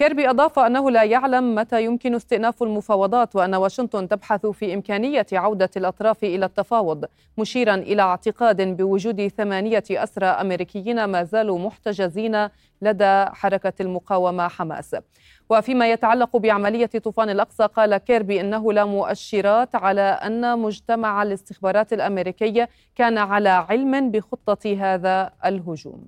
كيربي 0.00 0.30
أضاف 0.30 0.58
أنه 0.58 0.90
لا 0.90 1.04
يعلم 1.04 1.54
متى 1.54 1.84
يمكن 1.84 2.14
استئناف 2.14 2.62
المفاوضات 2.62 3.36
وأن 3.36 3.54
واشنطن 3.54 4.08
تبحث 4.08 4.46
في 4.46 4.74
إمكانية 4.74 5.26
عودة 5.32 5.70
الأطراف 5.76 6.24
إلى 6.24 6.46
التفاوض 6.46 7.04
مشيرا 7.38 7.74
إلى 7.74 8.02
اعتقاد 8.02 8.76
بوجود 8.76 9.28
ثمانية 9.28 9.84
أسرى 9.90 10.26
أمريكيين 10.26 11.04
ما 11.04 11.24
زالوا 11.24 11.58
محتجزين 11.58 12.48
لدى 12.82 13.24
حركة 13.24 13.72
المقاومة 13.80 14.48
حماس. 14.48 14.96
وفيما 15.50 15.90
يتعلق 15.90 16.36
بعملية 16.36 16.86
طوفان 16.86 17.30
الأقصى 17.30 17.66
قال 17.66 17.96
كيربي 17.96 18.40
إنه 18.40 18.72
لا 18.72 18.84
مؤشرات 18.84 19.74
على 19.74 20.02
أن 20.02 20.58
مجتمع 20.58 21.22
الاستخبارات 21.22 21.92
الأمريكي 21.92 22.66
كان 22.96 23.18
على 23.18 23.48
علم 23.48 24.10
بخطة 24.10 24.76
هذا 24.80 25.30
الهجوم. 25.44 26.04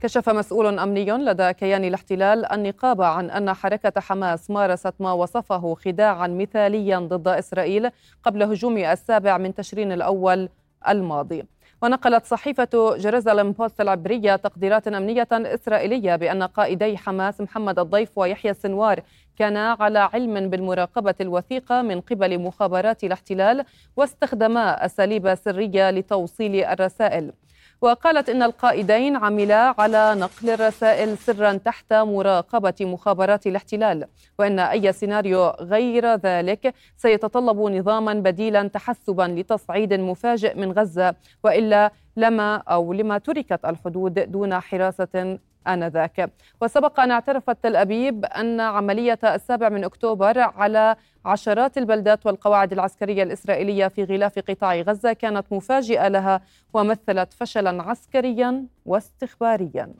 كشف 0.00 0.28
مسؤول 0.28 0.78
أمني 0.78 1.10
لدى 1.10 1.52
كيان 1.52 1.84
الاحتلال 1.84 2.52
النقابة 2.52 3.06
عن 3.06 3.30
أن 3.30 3.52
حركة 3.52 4.00
حماس 4.00 4.50
مارست 4.50 4.94
ما 5.00 5.12
وصفه 5.12 5.74
خداعا 5.74 6.26
مثاليا 6.26 6.98
ضد 6.98 7.28
إسرائيل 7.28 7.90
قبل 8.22 8.42
هجوم 8.42 8.78
السابع 8.78 9.38
من 9.38 9.54
تشرين 9.54 9.92
الأول 9.92 10.48
الماضي. 10.88 11.44
ونقلت 11.82 12.26
صحيفة 12.26 12.96
جيروزالم 12.96 13.52
بوست 13.52 13.80
العبرية 13.80 14.36
تقديرات 14.36 14.88
أمنية 14.88 15.28
إسرائيلية 15.32 16.16
بأن 16.16 16.42
قائدي 16.42 16.96
حماس 16.96 17.40
محمد 17.40 17.78
الضيف 17.78 18.18
ويحيى 18.18 18.50
السنوار 18.50 19.00
كانا 19.36 19.76
على 19.80 19.98
علم 19.98 20.50
بالمراقبة 20.50 21.14
الوثيقة 21.20 21.82
من 21.82 22.00
قبل 22.00 22.38
مخابرات 22.38 23.04
الاحتلال 23.04 23.64
واستخدما 23.96 24.84
أساليب 24.84 25.34
سرية 25.34 25.90
لتوصيل 25.90 26.64
الرسائل. 26.64 27.32
وقالت 27.80 28.28
إن 28.28 28.42
القائدين 28.42 29.16
عملا 29.16 29.74
على 29.78 30.14
نقل 30.14 30.50
الرسائل 30.50 31.18
سرا 31.18 31.52
تحت 31.52 31.92
مراقبة 31.92 32.74
مخابرات 32.80 33.46
الاحتلال 33.46 34.06
وإن 34.38 34.58
أي 34.58 34.92
سيناريو 34.92 35.48
غير 35.48 36.14
ذلك 36.14 36.74
سيتطلب 36.96 37.60
نظاما 37.60 38.14
بديلا 38.14 38.68
تحسبا 38.68 39.22
لتصعيد 39.22 39.94
مفاجئ 39.94 40.58
من 40.58 40.72
غزة 40.72 41.14
وإلا 41.44 41.90
لما 42.16 42.56
أو 42.56 42.92
لما 42.92 43.18
تركت 43.18 43.64
الحدود 43.64 44.32
دون 44.32 44.60
حراسة 44.60 45.38
آنذاك. 45.68 46.30
وسبق 46.62 47.00
أن 47.00 47.10
اعترفت 47.10 47.56
تل 47.62 47.76
أبيب 47.76 48.24
أن 48.24 48.60
عملية 48.60 49.18
السابع 49.24 49.68
من 49.68 49.84
أكتوبر 49.84 50.38
على 50.38 50.96
عشرات 51.24 51.78
البلدات 51.78 52.26
والقواعد 52.26 52.72
العسكرية 52.72 53.22
الإسرائيلية 53.22 53.88
في 53.88 54.04
غلاف 54.04 54.38
قطاع 54.38 54.80
غزة 54.80 55.12
كانت 55.12 55.52
مفاجئة 55.52 56.08
لها 56.08 56.40
ومثلت 56.74 57.32
فشلا 57.32 57.82
عسكريا 57.82 58.66
واستخباريا. 58.86 59.92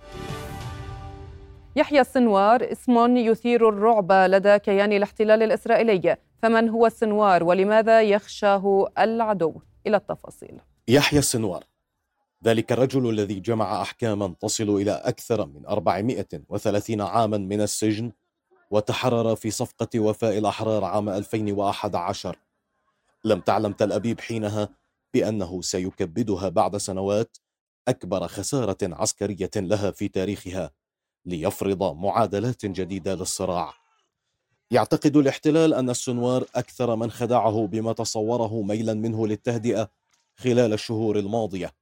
يحيى 1.76 2.00
السنوار 2.00 2.72
اسم 2.72 3.16
يثير 3.16 3.68
الرعب 3.68 4.12
لدى 4.12 4.58
كيان 4.58 4.92
الاحتلال 4.92 5.42
الإسرائيلي. 5.42 6.16
فمن 6.42 6.68
هو 6.68 6.86
السنوار 6.86 7.44
ولماذا 7.44 8.02
يخشاه 8.02 8.88
العدو؟ 8.98 9.54
إلى 9.86 9.96
التفاصيل. 9.96 10.60
يحيى 10.88 11.18
السنوار. 11.18 11.69
ذلك 12.44 12.72
الرجل 12.72 13.10
الذي 13.10 13.40
جمع 13.40 13.82
أحكاما 13.82 14.34
تصل 14.40 14.70
إلى 14.70 14.90
أكثر 14.92 15.46
من 15.46 15.66
430 15.66 17.00
عاما 17.00 17.38
من 17.38 17.60
السجن 17.60 18.12
وتحرر 18.70 19.36
في 19.36 19.50
صفقة 19.50 20.00
وفاء 20.00 20.38
الأحرار 20.38 20.84
عام 20.84 21.08
2011 21.08 22.36
لم 23.24 23.40
تعلم 23.40 23.72
تل 23.72 23.92
أبيب 23.92 24.20
حينها 24.20 24.68
بأنه 25.14 25.62
سيكبدها 25.62 26.48
بعد 26.48 26.76
سنوات 26.76 27.36
أكبر 27.88 28.26
خسارة 28.28 28.78
عسكرية 28.82 29.50
لها 29.56 29.90
في 29.90 30.08
تاريخها 30.08 30.70
ليفرض 31.26 31.82
معادلات 31.96 32.66
جديدة 32.66 33.14
للصراع. 33.14 33.74
يعتقد 34.70 35.16
الاحتلال 35.16 35.74
أن 35.74 35.90
السنوار 35.90 36.44
أكثر 36.54 36.96
من 36.96 37.10
خدعه 37.10 37.66
بما 37.66 37.92
تصوره 37.92 38.62
ميلا 38.62 38.94
منه 38.94 39.26
للتهدئة 39.26 39.90
خلال 40.36 40.72
الشهور 40.72 41.18
الماضية. 41.18 41.79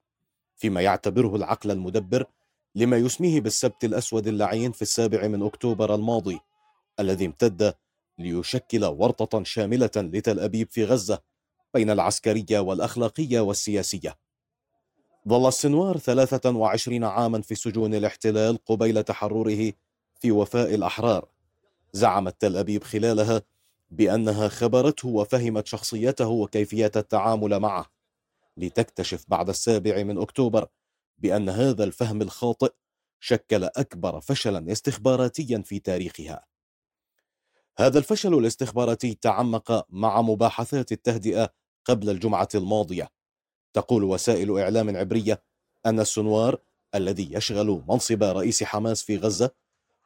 فيما 0.59 0.80
يعتبره 0.80 1.36
العقل 1.36 1.70
المدبر 1.70 2.24
لما 2.74 2.96
يسميه 2.96 3.40
بالسبت 3.40 3.84
الأسود 3.84 4.26
اللعين 4.26 4.72
في 4.72 4.82
السابع 4.82 5.26
من 5.26 5.42
أكتوبر 5.42 5.94
الماضي 5.94 6.40
الذي 7.00 7.26
امتد 7.26 7.74
ليشكل 8.18 8.84
ورطة 8.84 9.42
شاملة 9.42 9.90
لتل 9.96 10.40
أبيب 10.40 10.68
في 10.70 10.84
غزة 10.84 11.20
بين 11.74 11.90
العسكرية 11.90 12.59
والأخلاقية 12.59 13.40
والسياسية. 13.40 14.18
ظل 15.28 15.48
السنوار 15.48 15.98
23 15.98 17.04
عاما 17.04 17.40
في 17.40 17.54
سجون 17.54 17.94
الاحتلال 17.94 18.59
قبيل 18.64 19.02
تحرره 19.02 19.72
في 20.20 20.30
وفاء 20.30 20.74
الأحرار. 20.74 21.28
زعمت 21.92 22.40
تل 22.40 22.56
أبيب 22.56 22.84
خلالها 22.84 23.42
بأنها 23.90 24.48
خبرته 24.48 25.09
وفهمت 25.09 25.66
شخصيته 25.66 26.28
وكيفية 26.28 26.92
التعامل 26.96 27.59
معه. 27.59 27.97
لتكتشف 28.59 29.24
بعد 29.28 29.48
السابع 29.48 30.02
من 30.02 30.18
أكتوبر 30.18 30.68
بأن 31.18 31.48
هذا 31.48 31.84
الفهم 31.84 32.22
الخاطئ 32.22 32.72
شكل 33.20 33.64
أكبر 33.64 34.20
فشلا 34.20 34.72
استخباراتيا 34.72 35.62
في 35.64 35.78
تاريخها. 35.78 36.46
هذا 37.78 37.98
الفشل 37.98 38.34
الاستخباراتي 38.34 39.14
تعمق 39.14 39.86
مع 39.90 40.22
مباحثات 40.22 40.92
التهدئة 40.92 41.48
قبل 41.84 42.11
الجمعة 42.11 42.48
الماضية. 42.54 43.09
تقول 43.72 44.04
وسائل 44.04 44.59
إعلام 44.59 44.96
عبرية 44.96 45.42
أن 45.86 46.00
السنوار 46.00 46.59
الذي 46.94 47.34
يشغل 47.34 47.82
منصب 47.88 48.22
رئيس 48.22 48.62
حماس 48.62 49.02
في 49.02 49.16
غزة 49.16 49.50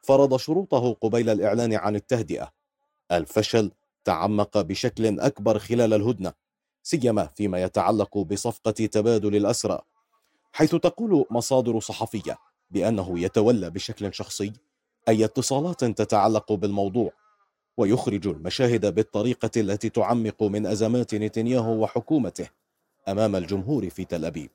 فرض 0.01 0.37
شروطه 0.37 0.93
قبيل 0.93 1.29
الإعلان 1.29 1.73
عن 1.73 1.95
التهدئة. 1.95 2.53
الفشل 3.11 3.71
تعمق 4.03 4.61
بشكل 4.61 5.19
أكبر 5.19 5.59
خلال 5.59 5.93
الهدنة 5.93 6.33
سيما 6.83 7.29
فيما 7.35 7.63
يتعلق 7.63 8.17
بصفقة 8.17 8.71
تبادل 8.71 9.35
الأسرى 9.35 9.79
حيث 10.51 10.75
تقول 10.75 11.25
مصادر 11.31 11.79
صحفية 11.79 12.37
بأنه 12.71 13.19
يتولى 13.19 13.69
بشكل 13.69 14.13
شخصي 14.13 14.53
أي 15.09 15.25
اتصالات 15.25 15.83
تتعلق 15.85 16.53
بالموضوع 16.53 17.11
ويخرج 17.77 18.27
المشاهد 18.27 18.95
بالطريقة 18.95 19.51
التي 19.57 19.89
تعمق 19.89 20.43
من 20.43 20.65
أزمات 20.65 21.15
نتنياهو 21.15 21.83
وحكومته 21.83 22.49
أمام 23.07 23.35
الجمهور 23.35 23.89
في 23.89 24.05
تل 24.05 24.25
أبيب. 24.25 24.49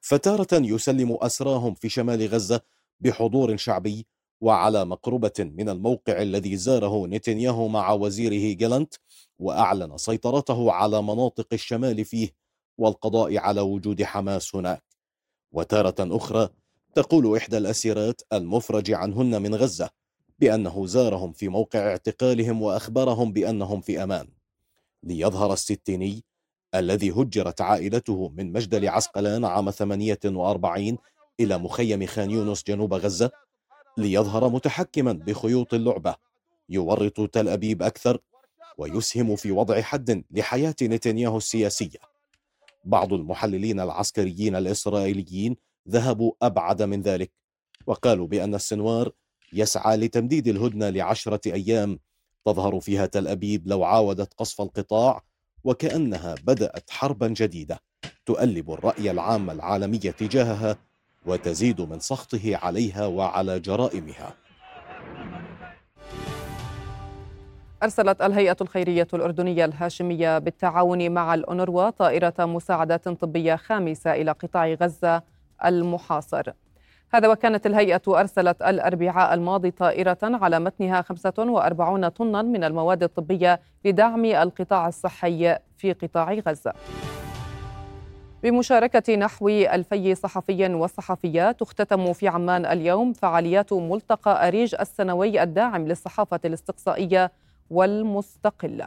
فتارة 0.00 0.48
يسلم 0.52 1.18
أسراهم 1.20 1.74
في 1.74 1.88
شمال 1.88 2.26
غزة 2.26 2.60
بحضور 3.00 3.56
شعبي 3.56 4.06
وعلى 4.40 4.84
مقربة 4.84 5.32
من 5.38 5.68
الموقع 5.68 6.22
الذي 6.22 6.56
زاره 6.56 7.06
نتنياهو 7.06 7.68
مع 7.68 7.92
وزيره 7.92 8.56
جالنت 8.56 8.94
وأعلن 9.38 9.96
سيطرته 9.96 10.72
على 10.72 11.02
مناطق 11.02 11.46
الشمال 11.52 12.04
فيه 12.04 12.30
والقضاء 12.78 13.36
على 13.38 13.60
وجود 13.60 14.02
حماس 14.02 14.56
هناك. 14.56 14.84
وتارة 15.52 16.16
أخرى 16.16 16.48
تقول 16.94 17.36
إحدى 17.36 17.58
الأسيرات 17.58 18.22
المفرج 18.32 18.90
عنهن 18.90 19.42
من 19.42 19.54
غزة 19.54 19.90
بأنه 20.38 20.86
زارهم 20.86 21.32
في 21.32 21.48
موقع 21.48 21.78
اعتقالهم 21.78 22.62
وأخبرهم 22.62 23.32
بأنهم 23.32 23.80
في 23.80 24.02
أمان. 24.02 24.28
ليظهر 25.02 25.52
الستيني 25.52 26.24
الذي 26.74 27.10
هجرت 27.10 27.60
عائلته 27.60 28.28
من 28.28 28.52
مجدل 28.52 28.88
عسقلان 28.88 29.44
عام 29.44 29.70
48 29.70 30.98
إلى 31.40 31.58
مخيم 31.58 32.06
خان 32.06 32.30
يونس 32.30 32.64
جنوب 32.66 32.94
غزة 32.94 33.30
ليظهر 33.96 34.48
متحكما 34.48 35.12
بخيوط 35.12 35.74
اللعبة. 35.74 36.14
يورط 36.68 37.20
تل 37.20 37.48
أبيب 37.48 37.82
أكثر 37.82 38.18
ويسهم 38.78 39.36
في 39.36 39.50
وضع 39.50 39.80
حد 39.82 40.24
لحياة 40.30 40.74
نتنياهو 40.82 41.36
السياسية. 41.36 41.98
بعض 42.84 43.12
المحللين 43.12 43.80
العسكريين 43.80 44.56
الإسرائيليين 44.56 45.56
ذهبوا 45.88 46.32
أبعد 46.42 46.82
من 46.82 47.02
ذلك 47.02 47.32
وقالوا 47.86 48.26
بأن 48.26 48.54
السنوار 48.54 49.12
يسعى 49.52 49.96
لتمديد 49.96 50.48
الهدنة 50.48 50.88
لعشرة 50.88 51.52
أيام 51.52 51.98
تظهر 52.44 52.80
فيها 52.80 53.06
تل 53.06 53.28
أبيب 53.28 53.68
لو 53.68 53.84
عاودت 53.84 54.34
قصف 54.34 54.60
القطاع 54.60 55.22
وكأنها 55.64 56.34
بدأت 56.44 56.90
حربا 56.90 57.28
جديدة 57.28 57.80
تؤلب 58.26 58.70
الرأي 58.70 59.10
العام 59.10 59.50
العالمي 59.50 59.98
تجاهها 59.98 60.76
وتزيد 61.26 61.80
من 61.80 62.00
سخطه 62.00 62.56
عليها 62.62 63.06
وعلى 63.06 63.60
جرائمها. 63.60 64.34
أرسلت 67.82 68.22
الهيئة 68.22 68.56
الخيرية 68.60 69.08
الأردنية 69.14 69.64
الهاشمية 69.64 70.38
بالتعاون 70.38 71.10
مع 71.10 71.34
الأونروا 71.34 71.90
طائرة 71.90 72.34
مساعدات 72.38 73.08
طبية 73.08 73.56
خامسة 73.56 74.12
إلى 74.12 74.30
قطاع 74.30 74.72
غزة 74.72 75.22
المحاصر. 75.64 76.52
هذا 77.14 77.28
وكانت 77.28 77.66
الهيئة 77.66 78.02
أرسلت 78.08 78.62
الأربعاء 78.62 79.34
الماضي 79.34 79.70
طائرة 79.70 80.18
على 80.22 80.60
متنها 80.60 81.02
45 81.02 82.08
طنا 82.08 82.42
من 82.42 82.64
المواد 82.64 83.02
الطبية 83.02 83.60
لدعم 83.84 84.24
القطاع 84.24 84.88
الصحي 84.88 85.58
في 85.76 85.92
قطاع 85.92 86.34
غزة. 86.34 86.72
بمشاركة 88.44 89.16
نحو 89.16 89.48
ألفي 89.48 90.14
صحفي 90.14 90.74
وصحفية 90.74 91.52
تختتم 91.52 92.12
في 92.12 92.28
عمان 92.28 92.66
اليوم 92.66 93.12
فعاليات 93.12 93.72
ملتقى 93.72 94.48
أريج 94.48 94.74
السنوي 94.80 95.42
الداعم 95.42 95.88
للصحافة 95.88 96.40
الاستقصائية 96.44 97.32
والمستقلة. 97.70 98.86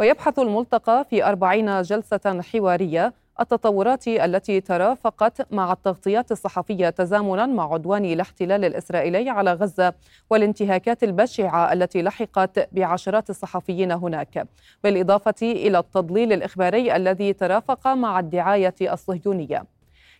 ويبحث 0.00 0.38
الملتقى 0.38 1.06
في 1.10 1.24
أربعين 1.24 1.82
جلسة 1.82 2.42
حوارية 2.42 3.14
التطورات 3.40 4.08
التي 4.08 4.60
ترافقت 4.60 5.52
مع 5.52 5.72
التغطيات 5.72 6.32
الصحفية 6.32 6.90
تزامنا 6.90 7.46
مع 7.46 7.72
عدوان 7.74 8.04
الاحتلال 8.04 8.64
الإسرائيلي 8.64 9.30
على 9.30 9.52
غزة 9.52 9.94
والانتهاكات 10.30 11.04
البشعة 11.04 11.72
التي 11.72 12.02
لحقت 12.02 12.68
بعشرات 12.74 13.30
الصحفيين 13.30 13.92
هناك. 13.92 14.46
بالإضافة 14.84 15.34
إلى 15.42 15.78
التضليل 15.78 16.32
الإخباري 16.32 16.96
الذي 16.96 17.32
ترافق 17.32 17.88
مع 17.88 18.18
الدعاية 18.18 18.74
الصهيونية. 18.82 19.64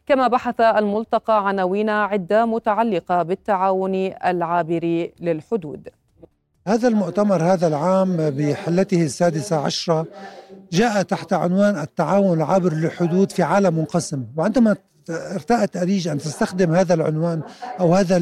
كما 0.06 0.28
بحث 0.28 0.60
الملتقى 0.60 1.48
عناوين 1.48 1.90
عدة 1.90 2.46
متعلقة 2.46 3.22
بالتعاون 3.22 3.94
العابر 4.24 5.08
للحدود. 5.20 5.88
هذا 6.66 6.88
المؤتمر 6.88 7.42
هذا 7.42 7.66
العام 7.66 8.30
بحلته 8.30 9.02
السادسة 9.02 9.56
عشرة 9.56 10.06
جاء 10.72 11.02
تحت 11.02 11.32
عنوان 11.32 11.78
التعاون 11.78 12.38
العابر 12.38 12.72
للحدود 12.72 13.32
في 13.32 13.42
عالم 13.42 13.78
منقسم. 13.78 14.24
وعندما 14.36 14.76
ارتأت 15.10 15.76
أريج 15.76 16.08
أن 16.08 16.18
تستخدم 16.18 16.74
هذا 16.74 16.94
العنوان 16.94 17.42
أو 17.80 17.94
هذا 17.94 18.16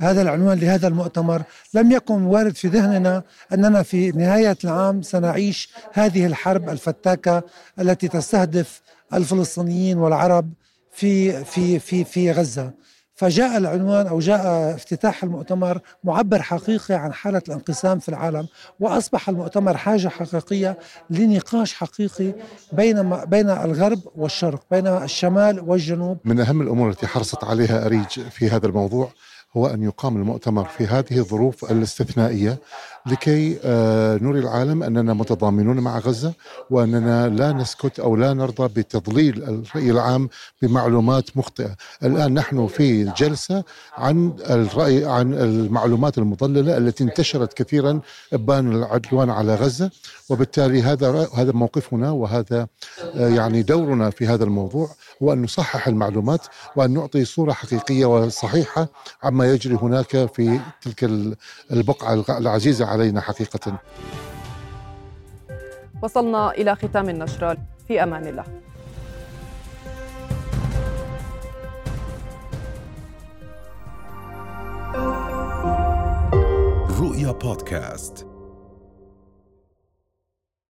هذا 0.00 0.22
العنوان 0.22 0.58
لهذا 0.58 0.88
المؤتمر 0.88 1.42
لم 1.74 1.92
يكن 1.92 2.22
وارد 2.22 2.56
في 2.56 2.68
ذهننا 2.68 3.22
أننا 3.52 3.82
في 3.82 4.10
نهاية 4.10 4.56
العام 4.64 5.02
سنعيش 5.02 5.72
هذه 5.92 6.26
الحرب 6.26 6.68
الفتاكة 6.68 7.42
التي 7.80 8.08
تستهدف 8.08 8.82
الفلسطينيين 9.14 9.98
والعرب 9.98 10.52
في 10.92 11.44
في 11.44 11.78
في 11.78 12.04
في 12.04 12.32
غزة. 12.32 12.70
فجاء 13.14 13.56
العنوان 13.56 14.06
أو 14.06 14.18
جاء 14.18 14.74
افتتاح 14.74 15.24
المؤتمر 15.24 15.80
معبر 16.04 16.42
حقيقي 16.42 16.94
عن 16.94 17.12
حالة 17.12 17.42
الانقسام 17.48 17.98
في 17.98 18.08
العالم 18.08 18.46
وأصبح 18.80 19.28
المؤتمر 19.28 19.76
حاجة 19.76 20.08
حقيقية 20.08 20.78
لنقاش 21.10 21.74
حقيقي 21.74 22.34
بين 22.72 23.16
بين 23.24 23.50
الغرب 23.50 24.00
والشرق 24.16 24.62
بين 24.70 24.86
الشمال 24.86 25.60
والجنوب. 25.60 26.18
من 26.24 26.40
أهم 26.40 26.60
الأمور 26.62 26.90
التي 26.90 27.06
حرصت 27.06 27.44
عليها 27.44 27.86
أريج 27.86 28.20
في 28.30 28.50
هذا 28.50 28.66
الموضوع 28.66 29.10
هو 29.56 29.66
أن 29.66 29.82
يقام 29.82 30.16
المؤتمر 30.16 30.64
في 30.64 30.86
هذه 30.86 31.18
الظروف 31.18 31.70
الاستثنائية 31.72 32.58
لكي 33.06 33.58
آه، 33.64 34.18
نري 34.22 34.38
العالم 34.38 34.82
أننا 34.82 35.14
متضامنون 35.14 35.80
مع 35.80 35.98
غزة 35.98 36.32
وأننا 36.70 37.28
لا 37.28 37.52
نسكت 37.52 38.00
أو 38.00 38.16
لا 38.16 38.32
نرضى 38.32 38.68
بتضليل 38.80 39.42
الرأي 39.42 39.90
العام 39.90 40.28
بمعلومات 40.62 41.36
مخطئة. 41.36 41.76
الآن 42.02 42.34
نحن 42.34 42.66
في 42.66 43.04
جلسة 43.04 43.64
عن 43.96 44.32
الرأي 44.50 45.04
عن 45.04 45.34
المعلومات 45.34 46.18
المضللة 46.18 46.76
التي 46.76 47.04
انتشرت 47.04 47.52
كثيرا 47.52 48.00
إبان 48.32 48.72
العدوان 48.72 49.30
على 49.30 49.54
غزة 49.54 49.90
وبالتالي 50.30 50.82
هذا 50.82 51.28
هذا 51.34 51.52
موقفنا 51.52 52.10
وهذا 52.10 52.66
آه، 53.16 53.28
يعني 53.28 53.62
دورنا 53.62 54.10
في 54.10 54.26
هذا 54.26 54.44
الموضوع 54.44 54.90
هو 55.22 55.32
أن 55.32 55.42
نصحح 55.42 55.88
المعلومات 55.88 56.40
وأن 56.76 56.90
نعطي 56.94 57.24
صورة 57.24 57.52
حقيقية 57.52 58.06
وصحيحة 58.06 58.88
عما 59.22 59.50
يجري 59.52 59.74
هناك 59.82 60.32
في 60.34 60.60
تلك 60.82 61.10
البقعة 61.72 62.24
العزيزة 62.38 62.93
علينا 62.94 63.20
حقيقة. 63.20 63.78
وصلنا 66.02 66.50
إلى 66.50 66.76
ختام 66.76 67.08
النشرة 67.08 67.56
في 67.88 68.02
أمان 68.02 68.26
الله. 68.26 68.44
رؤيا 77.00 77.32
بودكاست. 77.32 78.33